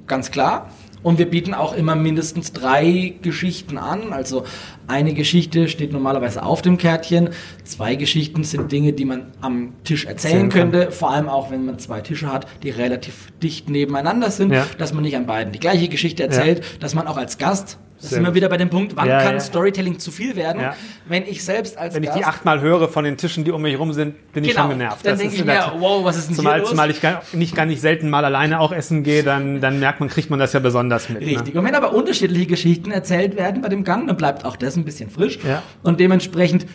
ganz 0.07 0.31
klar. 0.31 0.69
Und 1.03 1.19
wir 1.19 1.27
bieten 1.27 1.53
auch 1.53 1.73
immer 1.73 1.95
mindestens 1.95 2.51
drei 2.53 3.13
Geschichten 3.21 3.77
an. 3.77 4.11
Also 4.11 4.43
eine 4.87 5.13
Geschichte 5.13 5.69
steht 5.69 5.93
normalerweise 5.93 6.43
auf 6.43 6.61
dem 6.61 6.77
Kärtchen. 6.77 7.29
Zwei 7.63 7.95
Geschichten 7.95 8.43
sind 8.43 8.71
Dinge, 8.71 8.93
die 8.93 9.05
man 9.05 9.27
am 9.39 9.73
Tisch 9.83 10.05
erzählen 10.05 10.49
könnte. 10.49 10.91
Vor 10.91 11.11
allem 11.11 11.29
auch, 11.29 11.51
wenn 11.51 11.65
man 11.65 11.77
zwei 11.79 12.01
Tische 12.01 12.31
hat, 12.33 12.47
die 12.63 12.71
relativ 12.71 13.31
dicht 13.41 13.69
nebeneinander 13.69 14.31
sind, 14.31 14.51
Ja. 14.51 14.65
dass 14.79 14.91
man 14.93 15.03
nicht 15.03 15.15
an 15.15 15.27
beiden 15.27 15.53
die 15.53 15.59
gleiche 15.59 15.87
Geschichte 15.87 16.23
erzählt, 16.23 16.63
dass 16.81 16.95
man 16.95 17.07
auch 17.07 17.17
als 17.17 17.37
Gast, 17.37 17.77
das 17.99 18.09
Sehr 18.09 18.17
sind 18.17 18.23
wir 18.23 18.27
gut. 18.29 18.35
wieder 18.35 18.49
bei 18.49 18.57
dem 18.57 18.69
Punkt, 18.69 18.95
wann 18.95 19.07
Ja, 19.07 19.23
kann 19.23 19.33
ja. 19.33 19.39
Storytelling 19.39 19.97
zu 19.97 20.11
viel 20.11 20.35
werden? 20.35 20.61
Ja. 20.61 20.75
Wenn 21.07 21.23
ich 21.23 21.43
selbst 21.43 21.77
als 21.77 21.95
Wenn 21.95 22.03
ich 22.03 22.09
Gast 22.09 22.19
die 22.19 22.25
achtmal 22.25 22.61
höre 22.61 22.87
von 22.87 23.03
den 23.03 23.17
Tischen, 23.17 23.43
die 23.43 23.51
um 23.51 23.61
mich 23.61 23.77
rum 23.79 23.91
sind, 23.93 24.31
bin 24.33 24.43
ich 24.43 24.51
Genau, 24.51 24.63
schon 24.63 24.71
genervt. 24.77 25.05
dann 25.05 25.17
denke 25.17 25.33
ist 25.33 25.39
ich 25.39 25.45
mir, 25.45 25.71
wow, 25.79 26.03
was 26.05 26.17
ist 26.17 26.29
denn 26.29 26.35
Zumal, 26.35 26.53
hier 26.53 26.61
los? 26.61 26.69
zumal 26.69 26.91
ich 26.91 27.01
gar, 27.01 27.23
nicht 27.33 27.55
gar 27.55 27.65
nicht 27.65 27.81
selten 27.81 28.09
mal 28.09 28.23
alleine 28.23 28.59
auch 28.59 28.71
essen 28.71 29.03
gehe, 29.03 29.23
dann, 29.23 29.59
dann 29.61 29.79
merkt 29.79 29.99
man, 29.99 30.09
kriegt 30.09 30.29
man 30.29 30.37
das 30.39 30.53
ja 30.53 30.59
besonders 30.59 31.09
mit. 31.09 31.21
Richtig. 31.21 31.53
Ne? 31.55 31.59
Und 31.59 31.65
wenn 31.65 31.75
aber 31.75 31.93
unterschiedliche 31.93 32.45
Geschichten 32.45 32.91
erzählt 32.91 33.35
werden 33.35 33.61
bei 33.61 33.69
dem 33.69 33.83
Gang, 33.83 34.05
dann 34.07 34.15
bleibt 34.17 34.45
auch 34.45 34.55
das 34.57 34.75
ein 34.77 34.85
bisschen 34.85 35.09
frisch. 35.09 35.39
Ja. 35.43 35.63
Und 35.81 35.99
dementsprechend 35.99 36.67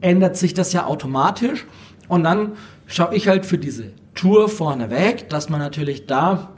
ändert 0.00 0.36
sich 0.36 0.54
das 0.54 0.72
ja 0.72 0.86
automatisch. 0.86 1.66
Und 2.08 2.24
dann 2.24 2.52
schaue 2.86 3.14
ich 3.14 3.28
halt 3.28 3.46
für 3.46 3.58
diese 3.58 3.92
Tour 4.14 4.48
vorneweg, 4.48 5.28
dass 5.28 5.48
man 5.48 5.60
natürlich 5.60 6.06
da 6.06 6.50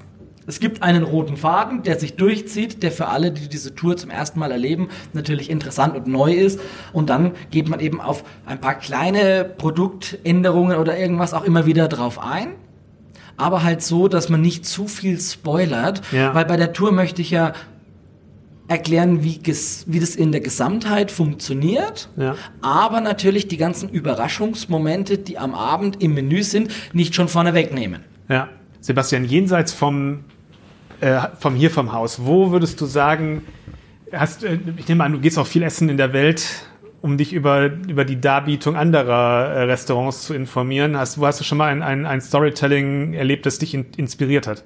es 0.51 0.59
gibt 0.59 0.83
einen 0.83 1.05
roten 1.05 1.37
Faden, 1.37 1.85
der 1.85 1.97
sich 2.01 2.17
durchzieht, 2.17 2.83
der 2.83 2.91
für 2.91 3.07
alle, 3.07 3.31
die 3.31 3.49
diese 3.49 3.73
Tour 3.77 3.97
zum 3.97 4.11
ersten 4.11 4.41
Mal 4.41 4.51
erleben, 4.51 4.89
natürlich 5.13 5.49
interessant 5.49 5.95
und 5.97 6.09
neu 6.09 6.33
ist. 6.33 6.59
Und 6.93 7.09
dann 7.09 7.31
geht 7.53 7.69
man 7.69 7.79
eben 7.79 8.01
auf 8.01 8.25
ein 8.47 8.61
paar 8.61 8.75
kleine 8.75 9.45
Produktänderungen 9.45 10.77
oder 10.77 10.99
irgendwas 10.99 11.35
auch 11.35 11.45
immer 11.45 11.67
wieder 11.67 11.87
drauf 11.87 12.19
ein. 12.21 12.49
Aber 13.37 13.63
halt 13.63 13.81
so, 13.81 14.09
dass 14.09 14.29
man 14.29 14.41
nicht 14.41 14.67
zu 14.67 14.89
viel 14.89 15.21
spoilert, 15.21 16.03
Ja. 16.11 16.35
weil 16.35 16.45
bei 16.47 16.57
der 16.57 16.73
Tour 16.73 16.91
möchte 16.91 17.23
ich 17.23 17.31
ja 17.31 17.53
erklären, 18.67 19.23
wie, 19.23 19.41
wie 19.87 20.01
das 20.01 20.17
in 20.17 20.33
der 20.33 20.41
Gesamtheit 20.41 21.13
funktioniert, 21.13 22.09
Ja. 22.17 22.35
aber 22.61 23.01
natürlich 23.01 23.47
die 23.47 23.57
ganzen 23.57 23.89
Überraschungsmomente, 23.89 25.17
die 25.19 25.39
am 25.39 25.55
Abend 25.55 26.03
im 26.03 26.15
Menü 26.15 26.43
sind, 26.43 26.73
nicht 26.93 27.15
schon 27.15 27.29
vorne 27.29 27.55
wegnehmen. 27.55 28.05
Ja. 28.29 28.49
Sebastian, 28.83 29.25
jenseits 29.25 29.73
vom, 29.73 30.21
äh, 31.01 31.21
vom 31.39 31.55
hier 31.55 31.71
vom 31.71 31.93
Haus, 31.93 32.25
wo 32.25 32.51
würdest 32.51 32.81
du 32.81 32.87
sagen, 32.87 33.43
hast, 34.13 34.45
äh, 34.45 34.59
ich 34.77 34.89
nehme 34.89 35.05
an, 35.05 35.13
du 35.13 35.21
gehst 35.21 35.39
auch 35.39 35.47
viel 35.47 35.63
essen 35.63 35.89
in 35.89 35.97
der 35.97 36.13
Welt, 36.13 36.47
um 37.01 37.17
dich 37.17 37.33
über, 37.33 37.67
über 37.89 38.05
die 38.05 38.21
Darbietung 38.21 38.77
anderer 38.77 39.49
äh, 39.49 39.63
Restaurants 39.63 40.23
zu 40.23 40.35
informieren. 40.35 40.97
Hast, 40.97 41.19
wo 41.19 41.27
hast 41.27 41.41
du 41.41 41.45
schon 41.45 41.59
mal 41.59 41.69
ein, 41.69 41.83
ein, 41.83 42.07
ein 42.07 42.21
Storytelling 42.21 43.15
erlebt, 43.15 43.47
das 43.47 43.59
dich 43.59 43.75
in, 43.75 43.87
inspiriert 43.97 44.47
hat? 44.47 44.65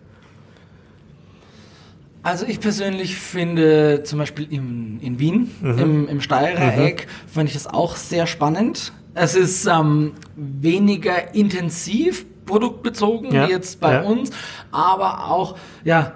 Also 2.23 2.47
ich 2.47 2.59
persönlich 2.59 3.17
finde 3.17 4.03
zum 4.03 4.19
Beispiel 4.19 4.47
in, 4.51 4.99
in 5.01 5.19
Wien, 5.19 5.51
im, 5.61 6.09
im 6.09 6.21
Steirer 6.23 6.75
Eck, 6.79 7.07
fand 7.27 7.51
ich 7.51 7.55
das 7.55 7.67
auch 7.67 7.97
sehr 7.97 8.27
spannend. 8.27 8.93
Es 9.13 9.35
ist 9.35 9.67
ähm, 9.67 10.13
weniger 10.35 11.35
intensiv 11.35 12.25
produktbezogen 12.47 13.31
Ja, 13.31 13.47
wie 13.47 13.53
jetzt 13.53 13.79
bei 13.79 13.95
ja. 13.95 14.03
uns, 14.03 14.31
aber 14.71 15.31
auch, 15.31 15.57
ja, 15.85 16.15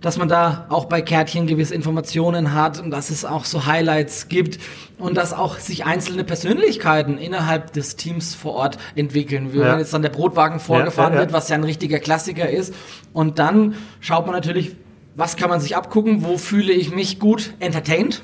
dass 0.00 0.18
man 0.18 0.28
da 0.28 0.66
auch 0.68 0.86
bei 0.86 1.00
Kärtchen 1.02 1.46
gewisse 1.46 1.74
Informationen 1.74 2.52
hat 2.52 2.80
und 2.80 2.90
dass 2.90 3.10
es 3.10 3.24
auch 3.24 3.44
so 3.44 3.66
Highlights 3.66 4.28
gibt 4.28 4.58
und 4.98 5.16
dass 5.16 5.32
auch 5.32 5.58
sich 5.58 5.84
einzelne 5.84 6.24
Persönlichkeiten 6.24 7.18
innerhalb 7.18 7.72
des 7.72 7.96
Teams 7.96 8.34
vor 8.34 8.54
Ort 8.54 8.78
entwickeln. 8.94 9.52
Wie 9.52 9.58
Ja. 9.58 9.72
wenn 9.72 9.78
jetzt 9.78 9.94
dann 9.94 10.02
der 10.02 10.10
Brotwagen 10.10 10.60
vorgefahren 10.60 11.14
ja, 11.14 11.20
ja. 11.20 11.26
wird, 11.26 11.32
was 11.32 11.48
ja 11.48 11.56
ein 11.56 11.64
richtiger 11.64 11.98
Klassiker 11.98 12.48
ist. 12.48 12.74
Und 13.12 13.38
dann 13.38 13.74
schaut 14.00 14.26
man 14.26 14.34
natürlich, 14.34 14.76
was 15.14 15.36
kann 15.36 15.48
man 15.48 15.60
sich 15.60 15.76
abgucken, 15.76 16.24
wo 16.24 16.36
fühle 16.36 16.72
ich 16.72 16.94
mich 16.94 17.18
gut 17.18 17.54
entertained. 17.58 18.22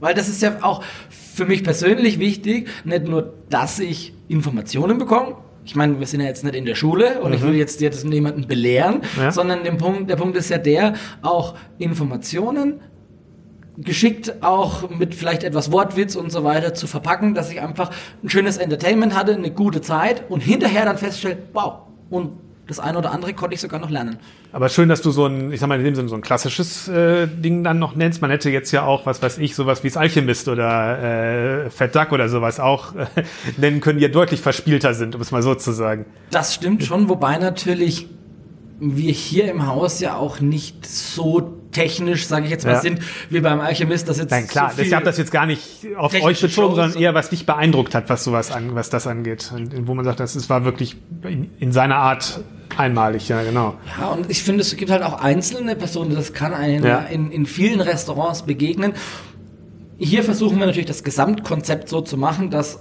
Weil 0.00 0.14
das 0.14 0.28
ist 0.28 0.42
ja 0.42 0.58
auch 0.62 0.82
für 1.08 1.46
mich 1.46 1.64
persönlich 1.64 2.18
wichtig, 2.18 2.68
nicht 2.84 3.06
nur, 3.06 3.34
dass 3.50 3.78
ich 3.78 4.12
Informationen 4.28 4.98
bekomme. 4.98 5.36
Ich 5.64 5.74
meine, 5.74 5.98
wir 5.98 6.06
sind 6.06 6.20
ja 6.20 6.26
jetzt 6.26 6.44
nicht 6.44 6.54
in 6.54 6.66
der 6.66 6.74
Schule 6.74 7.20
und 7.22 7.32
ich 7.32 7.42
will 7.42 7.54
jetzt 7.54 7.80
dir 7.80 7.90
das 7.90 8.04
niemanden 8.04 8.46
belehren, 8.46 9.00
Ja. 9.18 9.32
sondern 9.32 9.64
den 9.64 9.78
Punkt, 9.78 10.10
der 10.10 10.16
Punkt 10.16 10.36
ist 10.36 10.50
ja 10.50 10.58
der, 10.58 10.94
auch 11.22 11.54
Informationen 11.78 12.80
geschickt 13.76 14.34
auch 14.42 14.88
mit 14.90 15.14
vielleicht 15.16 15.42
etwas 15.42 15.72
Wortwitz 15.72 16.14
und 16.14 16.30
so 16.30 16.44
weiter 16.44 16.74
zu 16.74 16.86
verpacken, 16.86 17.34
dass 17.34 17.50
ich 17.50 17.60
einfach 17.60 17.90
ein 18.22 18.28
schönes 18.30 18.56
Entertainment 18.56 19.16
hatte, 19.16 19.34
eine 19.34 19.50
gute 19.50 19.80
Zeit 19.80 20.22
und 20.28 20.40
hinterher 20.40 20.84
dann 20.84 20.96
feststelle, 20.96 21.38
wow, 21.52 21.78
und 22.08 22.32
das 22.66 22.80
eine 22.80 22.96
oder 22.98 23.12
andere 23.12 23.34
konnte 23.34 23.54
ich 23.54 23.60
sogar 23.60 23.78
noch 23.78 23.90
lernen. 23.90 24.18
Aber 24.52 24.68
schön, 24.68 24.88
dass 24.88 25.02
du 25.02 25.10
so 25.10 25.26
ein, 25.26 25.52
ich 25.52 25.60
sag 25.60 25.68
mal 25.68 25.78
in 25.78 25.84
dem 25.84 25.94
Sinne 25.94 26.08
so 26.08 26.14
ein 26.14 26.22
klassisches 26.22 26.88
äh, 26.88 27.26
Ding 27.26 27.62
dann 27.62 27.78
noch 27.78 27.94
nennst. 27.94 28.22
Man 28.22 28.30
hätte 28.30 28.50
jetzt 28.50 28.72
ja 28.72 28.84
auch, 28.84 29.04
was 29.04 29.22
weiß 29.22 29.38
ich, 29.38 29.54
sowas 29.54 29.84
wie 29.84 29.88
das 29.88 29.96
Alchemist 29.96 30.48
oder 30.48 31.64
äh, 31.66 31.70
Fat 31.70 31.94
Duck 31.94 32.12
oder 32.12 32.28
sowas 32.28 32.60
auch 32.60 32.94
äh, 32.94 33.06
nennen 33.58 33.80
können, 33.80 33.98
die 33.98 34.04
ja 34.04 34.10
deutlich 34.10 34.40
verspielter 34.40 34.94
sind, 34.94 35.14
um 35.14 35.20
es 35.20 35.30
mal 35.30 35.42
so 35.42 35.54
zu 35.54 35.72
sagen. 35.72 36.06
Das 36.30 36.54
stimmt 36.54 36.84
schon, 36.84 37.08
wobei 37.08 37.36
natürlich 37.38 38.08
wir 38.80 39.12
hier 39.12 39.50
im 39.50 39.66
Haus 39.66 40.00
ja 40.00 40.16
auch 40.16 40.40
nicht 40.40 40.86
so 40.86 41.54
technisch, 41.74 42.26
sage 42.26 42.46
ich 42.46 42.50
jetzt 42.50 42.64
mal, 42.64 42.72
Ja. 42.72 42.80
sind 42.80 43.00
wie 43.28 43.40
beim 43.40 43.60
Alchemist, 43.60 44.08
das 44.08 44.16
jetzt 44.18 44.30
Nein, 44.30 44.46
klar, 44.48 44.72
so 44.74 44.80
ich 44.80 44.94
habe 44.94 45.04
das 45.04 45.18
jetzt 45.18 45.30
gar 45.30 45.44
nicht 45.44 45.86
auf 45.96 46.14
euch 46.22 46.40
bezogen, 46.40 46.74
sondern 46.74 47.00
eher 47.00 47.12
was 47.14 47.28
dich 47.28 47.44
beeindruckt 47.44 47.94
hat, 47.94 48.08
was 48.08 48.24
sowas 48.24 48.50
an, 48.50 48.74
was 48.74 48.88
das 48.88 49.06
angeht. 49.06 49.52
Und 49.54 49.86
wo 49.86 49.94
man 49.94 50.04
sagt, 50.06 50.20
das 50.20 50.36
ist, 50.36 50.48
war 50.48 50.64
wirklich 50.64 50.96
in, 51.24 51.50
in 51.58 51.72
seiner 51.72 51.96
Art 51.96 52.40
einmalig, 52.78 53.28
ja, 53.28 53.42
genau. 53.42 53.74
Ja, 54.00 54.08
und 54.08 54.30
ich 54.30 54.42
finde, 54.42 54.62
es 54.62 54.74
gibt 54.76 54.90
halt 54.90 55.02
auch 55.02 55.20
einzelne 55.20 55.76
Personen, 55.76 56.14
das 56.14 56.32
kann 56.32 56.54
einem 56.54 56.84
Ja. 56.84 57.00
in, 57.00 57.30
in 57.30 57.46
vielen 57.46 57.80
Restaurants 57.80 58.42
begegnen. 58.42 58.94
Hier 59.98 60.24
versuchen 60.24 60.58
wir 60.58 60.66
natürlich 60.66 60.86
das 60.88 61.04
Gesamtkonzept 61.04 61.88
so 61.88 62.00
zu 62.00 62.16
machen, 62.16 62.50
dass 62.50 62.80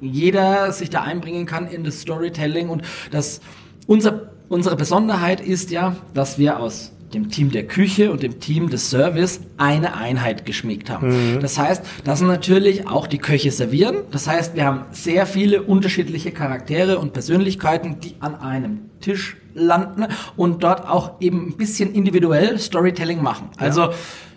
jeder 0.00 0.72
sich 0.72 0.90
da 0.90 1.02
einbringen 1.02 1.46
kann 1.46 1.68
in 1.68 1.84
das 1.84 2.00
Storytelling 2.00 2.68
und 2.68 2.82
dass 3.10 3.40
unser, 3.86 4.30
unsere 4.48 4.76
Besonderheit 4.76 5.40
ist 5.40 5.70
ja, 5.70 5.96
dass 6.14 6.38
wir 6.38 6.58
aus 6.60 6.92
dem 7.14 7.30
Team 7.30 7.50
der 7.50 7.66
Küche 7.66 8.10
und 8.10 8.22
dem 8.22 8.40
Team 8.40 8.68
des 8.68 8.90
Service 8.90 9.40
eine 9.56 9.96
Einheit 9.96 10.44
geschmiegt 10.44 10.90
haben. 10.90 11.38
Das 11.40 11.58
heißt, 11.58 11.82
dass 12.04 12.20
natürlich 12.20 12.86
auch 12.86 13.06
die 13.06 13.18
Köche 13.18 13.50
servieren. 13.50 13.96
Das 14.10 14.26
heißt, 14.26 14.54
wir 14.54 14.64
haben 14.64 14.82
sehr 14.92 15.26
viele 15.26 15.62
unterschiedliche 15.62 16.32
Charaktere 16.32 16.98
und 16.98 17.12
Persönlichkeiten, 17.12 18.00
die 18.00 18.14
an 18.20 18.34
einem 18.36 18.80
Tisch 19.00 19.36
landen 19.54 20.06
und 20.36 20.62
dort 20.62 20.86
auch 20.88 21.20
eben 21.20 21.48
ein 21.48 21.56
bisschen 21.56 21.92
individuell 21.92 22.58
Storytelling 22.58 23.22
machen. 23.22 23.48
Also 23.56 23.90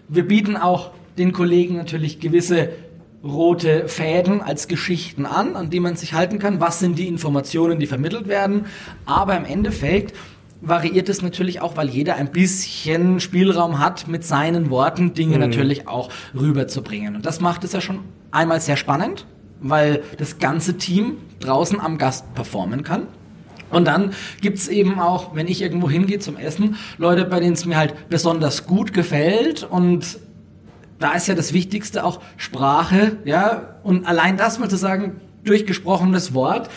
wir 0.08 0.28
bieten 0.28 0.58
auch 0.58 0.92
den 1.18 1.34
Kollegen 1.34 1.76
natürlich 1.76 2.20
gewisse 2.20 2.70
rote 3.24 3.88
Fäden 3.88 4.42
als 4.42 4.68
Geschichten 4.68 5.26
an, 5.26 5.56
an 5.56 5.70
die 5.70 5.80
man 5.80 5.96
sich 5.96 6.14
halten 6.14 6.40
kann. 6.40 6.60
Was 6.60 6.80
sind 6.80 6.98
die 6.98 7.08
Informationen, 7.08 7.80
die 7.80 7.86
vermittelt 7.86 8.28
werden? 8.28 8.66
Aber 9.06 9.38
im 9.38 9.46
Endeffekt 9.46 10.16
variiert 10.62 11.10
es 11.10 11.22
natürlich 11.22 11.62
auch, 11.62 11.76
weil 11.76 11.90
jeder 11.90 12.16
ein 12.16 12.32
bisschen 12.32 13.20
Spielraum 13.20 13.80
hat, 13.80 14.08
mit 14.08 14.24
seinen 14.24 14.70
Worten 14.70 15.14
Dinge 15.14 15.40
natürlich 15.40 15.88
auch 15.88 16.10
rüberzubringen. 16.36 17.16
Und 17.16 17.26
das 17.26 17.42
macht 17.42 17.64
es 17.64 17.74
ja 17.74 17.82
schon 17.82 18.00
einmal 18.32 18.62
sehr 18.62 18.78
spannend, 18.78 19.26
weil 19.60 20.04
das 20.18 20.40
ganze 20.40 20.78
Team 20.78 21.18
draußen 21.40 21.80
am 21.80 21.98
Gast 21.98 22.34
performen 22.36 22.84
kann. 22.84 23.08
Und 23.72 23.86
dann 23.86 24.12
gibt's 24.42 24.68
eben 24.68 25.00
auch, 25.00 25.34
wenn 25.36 25.48
ich 25.48 25.62
irgendwo 25.62 25.90
hingehe 25.90 26.20
zum 26.20 26.38
Essen, 26.38 26.76
Leute, 26.98 27.26
bei 27.26 27.40
denen 27.40 27.54
es 27.54 27.66
mir 27.66 27.78
halt 27.78 28.10
besonders 28.10 28.68
gut 28.68 28.94
gefällt 28.94 29.64
und 29.64 30.20
da 31.00 31.14
ist 31.14 31.28
ja 31.28 31.34
das 31.36 31.54
Wichtigste 31.54 32.04
auch 32.04 32.22
Sprache, 32.38 33.18
ja, 33.26 33.80
und 33.84 34.06
allein 34.06 34.38
das 34.38 34.60
mal 34.60 34.70
zu 34.70 34.76
sagen, 34.76 35.20
durch 35.44 35.66
gesprochenes 35.66 36.34
Wort, 36.34 36.70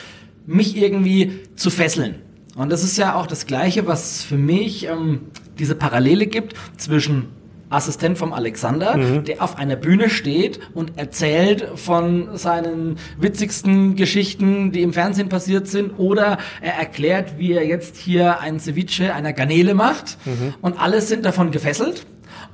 mich 0.47 0.77
irgendwie 0.77 1.41
zu 1.57 1.69
fesseln. 1.69 2.17
Und 2.57 2.71
das 2.71 2.85
ist 2.85 2.97
ja 2.97 3.17
auch 3.17 3.27
das 3.27 3.47
Gleiche, 3.47 3.87
was 3.87 4.23
für 4.23 4.37
mich 4.37 4.87
ähm, 4.87 5.23
diese 5.59 5.75
Parallele 5.75 6.27
gibt 6.27 6.55
zwischen 6.77 7.29
Assistent 7.71 8.19
vom 8.19 8.33
Alexander, 8.33 8.97
der 9.23 9.43
auf 9.43 9.57
einer 9.59 9.75
Bühne 9.75 10.09
steht 10.09 10.61
und 10.75 10.97
erzählt 10.97 11.67
von 11.75 12.37
seinen 12.37 12.99
witzigsten 13.19 13.97
Geschichten, 13.97 14.71
die 14.71 14.83
im 14.83 14.93
Fernsehen 14.93 15.29
passiert 15.29 15.67
sind, 15.67 15.99
oder 15.99 16.39
er 16.61 16.75
erklärt, 16.75 17.39
wie 17.39 17.53
er 17.53 17.67
jetzt 17.67 17.97
hier 17.97 18.39
ein 18.41 18.61
Ceviche 18.61 19.13
einer 19.15 19.33
Garnele 19.33 19.75
macht. 19.75 20.19
Und 20.61 20.81
alle 20.81 21.01
sind 21.01 21.25
davon 21.25 21.51
gefesselt. 21.51 22.07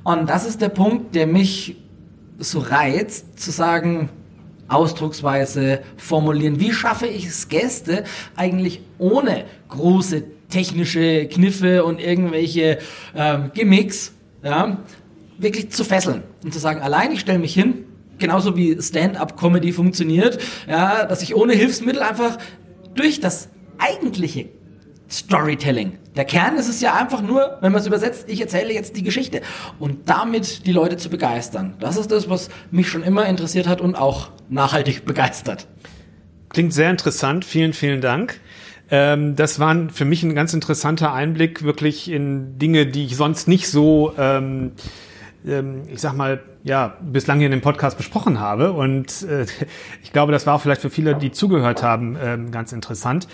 Und 0.03 0.27
das 0.27 0.47
ist 0.47 0.61
der 0.61 0.69
Punkt, 0.69 1.13
der 1.13 1.27
mich 1.27 1.75
so 2.39 2.57
reizt, 2.57 3.39
zu 3.39 3.51
sagen, 3.51 4.09
Ausdrucksweise 4.71 5.81
formulieren. 5.97 6.59
Wie 6.59 6.71
schaffe 6.71 7.07
ich 7.07 7.25
es, 7.25 7.49
Gäste 7.49 8.03
eigentlich 8.35 8.81
ohne 8.97 9.45
große 9.69 10.23
technische 10.49 11.27
Kniffe 11.27 11.83
und 11.83 11.99
irgendwelche 11.99 12.79
ähm, 13.15 13.51
Gimmicks 13.53 14.13
ja, 14.43 14.77
wirklich 15.37 15.71
zu 15.71 15.83
fesseln 15.83 16.23
und 16.43 16.53
zu 16.53 16.59
sagen, 16.59 16.81
allein 16.81 17.11
ich 17.11 17.21
stelle 17.21 17.39
mich 17.39 17.53
hin, 17.53 17.85
genauso 18.19 18.55
wie 18.55 18.79
Stand-up-Comedy 18.81 19.71
funktioniert, 19.71 20.37
ja, 20.67 21.05
dass 21.05 21.21
ich 21.21 21.35
ohne 21.35 21.53
Hilfsmittel 21.53 22.01
einfach 22.01 22.37
durch 22.95 23.19
das 23.19 23.49
eigentliche 23.77 24.49
Storytelling. 25.09 25.97
Der 26.15 26.25
Kern 26.25 26.57
ist 26.57 26.67
es 26.67 26.81
ja 26.81 26.93
einfach 26.93 27.21
nur, 27.21 27.57
wenn 27.61 27.71
man 27.71 27.79
es 27.79 27.87
übersetzt, 27.87 28.25
ich 28.27 28.41
erzähle 28.41 28.73
jetzt 28.73 28.97
die 28.97 29.03
Geschichte 29.03 29.41
und 29.79 30.09
damit 30.09 30.65
die 30.65 30.73
Leute 30.73 30.97
zu 30.97 31.09
begeistern. 31.09 31.75
Das 31.79 31.95
ist 31.95 32.11
das, 32.11 32.29
was 32.29 32.49
mich 32.69 32.89
schon 32.89 33.03
immer 33.03 33.25
interessiert 33.27 33.67
hat 33.67 33.79
und 33.79 33.95
auch 33.95 34.29
nachhaltig 34.49 35.05
begeistert. 35.05 35.67
Klingt 36.49 36.73
sehr 36.73 36.89
interessant. 36.89 37.45
Vielen, 37.45 37.71
vielen 37.71 38.01
Dank. 38.01 38.41
Ähm, 38.89 39.37
das 39.37 39.57
war 39.59 39.87
für 39.89 40.03
mich 40.03 40.21
ein 40.23 40.35
ganz 40.35 40.53
interessanter 40.53 41.13
Einblick 41.13 41.63
wirklich 41.63 42.11
in 42.11 42.59
Dinge, 42.59 42.87
die 42.87 43.05
ich 43.05 43.15
sonst 43.15 43.47
nicht 43.47 43.69
so, 43.69 44.13
ähm, 44.17 44.73
ähm, 45.47 45.83
ich 45.87 46.01
sag 46.01 46.13
mal, 46.13 46.43
ja, 46.63 46.97
bislang 47.01 47.37
hier 47.37 47.45
in 47.45 47.53
dem 47.53 47.61
Podcast 47.61 47.97
besprochen 47.97 48.41
habe. 48.41 48.73
Und 48.73 49.23
äh, 49.23 49.45
ich 50.03 50.11
glaube, 50.11 50.33
das 50.33 50.45
war 50.45 50.59
vielleicht 50.59 50.81
für 50.81 50.89
viele, 50.89 51.15
die 51.15 51.31
zugehört 51.31 51.83
haben, 51.83 52.17
ähm, 52.21 52.51
ganz 52.51 52.73
interessant. 52.73 53.29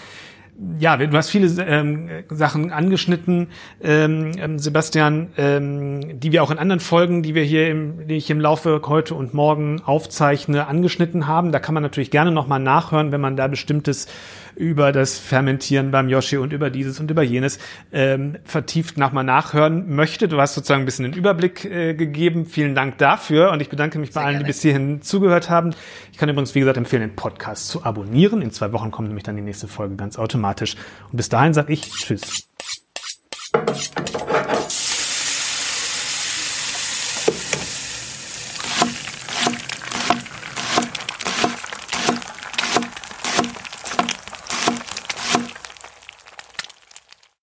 Ja, 0.79 0.97
du 0.97 1.15
hast 1.15 1.29
viele 1.29 1.47
ähm, 1.63 2.09
Sachen 2.29 2.71
angeschnitten, 2.71 3.49
ähm, 3.79 4.31
ähm, 4.39 4.57
Sebastian, 4.57 5.27
ähm, 5.37 6.19
die 6.19 6.31
wir 6.31 6.41
auch 6.41 6.49
in 6.49 6.57
anderen 6.57 6.79
Folgen, 6.79 7.21
die 7.21 7.35
wir 7.35 7.43
hier, 7.43 7.69
im, 7.69 8.07
die 8.07 8.15
ich 8.15 8.27
im 8.31 8.41
Laufe 8.41 8.81
heute 8.87 9.13
und 9.13 9.35
morgen 9.35 9.83
aufzeichne, 9.85 10.65
angeschnitten 10.65 11.27
haben. 11.27 11.51
Da 11.51 11.59
kann 11.59 11.75
man 11.75 11.83
natürlich 11.83 12.09
gerne 12.09 12.31
nochmal 12.31 12.59
nachhören, 12.59 13.11
wenn 13.11 13.21
man 13.21 13.37
da 13.37 13.47
bestimmtes 13.47 14.07
über 14.57 14.91
das 14.91 15.19
Fermentieren 15.19 15.91
beim 15.91 16.09
Yoshi 16.09 16.37
und 16.37 16.51
über 16.51 16.69
dieses 16.69 16.99
und 16.99 17.11
über 17.11 17.23
jenes 17.23 17.59
ähm, 17.91 18.37
vertieft 18.43 18.97
nochmal 18.97 19.23
nachhören 19.23 19.95
möchte. 19.95 20.27
Du 20.27 20.41
hast 20.41 20.55
sozusagen 20.55 20.81
ein 20.81 20.85
bisschen 20.85 21.03
den 21.03 21.13
Überblick 21.13 21.65
äh, 21.65 21.93
gegeben. 21.93 22.45
Vielen 22.45 22.75
Dank 22.75 22.97
dafür 22.97 23.51
und 23.51 23.61
ich 23.61 23.69
bedanke 23.69 23.99
mich 23.99 24.11
Sehr 24.11 24.21
bei 24.21 24.25
allen, 24.25 24.35
gerne. 24.35 24.45
die 24.45 24.49
bis 24.49 24.61
hierhin 24.61 25.01
zugehört 25.01 25.49
haben. 25.49 25.73
Ich 26.11 26.17
kann 26.17 26.29
übrigens, 26.29 26.55
wie 26.55 26.59
gesagt, 26.59 26.77
empfehlen, 26.77 27.01
den 27.01 27.15
Podcast 27.15 27.67
zu 27.67 27.83
abonnieren. 27.83 28.41
In 28.41 28.51
zwei 28.51 28.71
Wochen 28.73 28.91
kommt 28.91 29.07
nämlich 29.07 29.23
dann 29.23 29.35
die 29.35 29.41
nächste 29.41 29.67
Folge 29.67 29.95
ganz 29.95 30.17
automatisch. 30.17 30.75
Und 31.11 31.17
bis 31.17 31.29
dahin 31.29 31.53
sage 31.53 31.73
ich 31.73 31.81
Tschüss. 31.81 32.47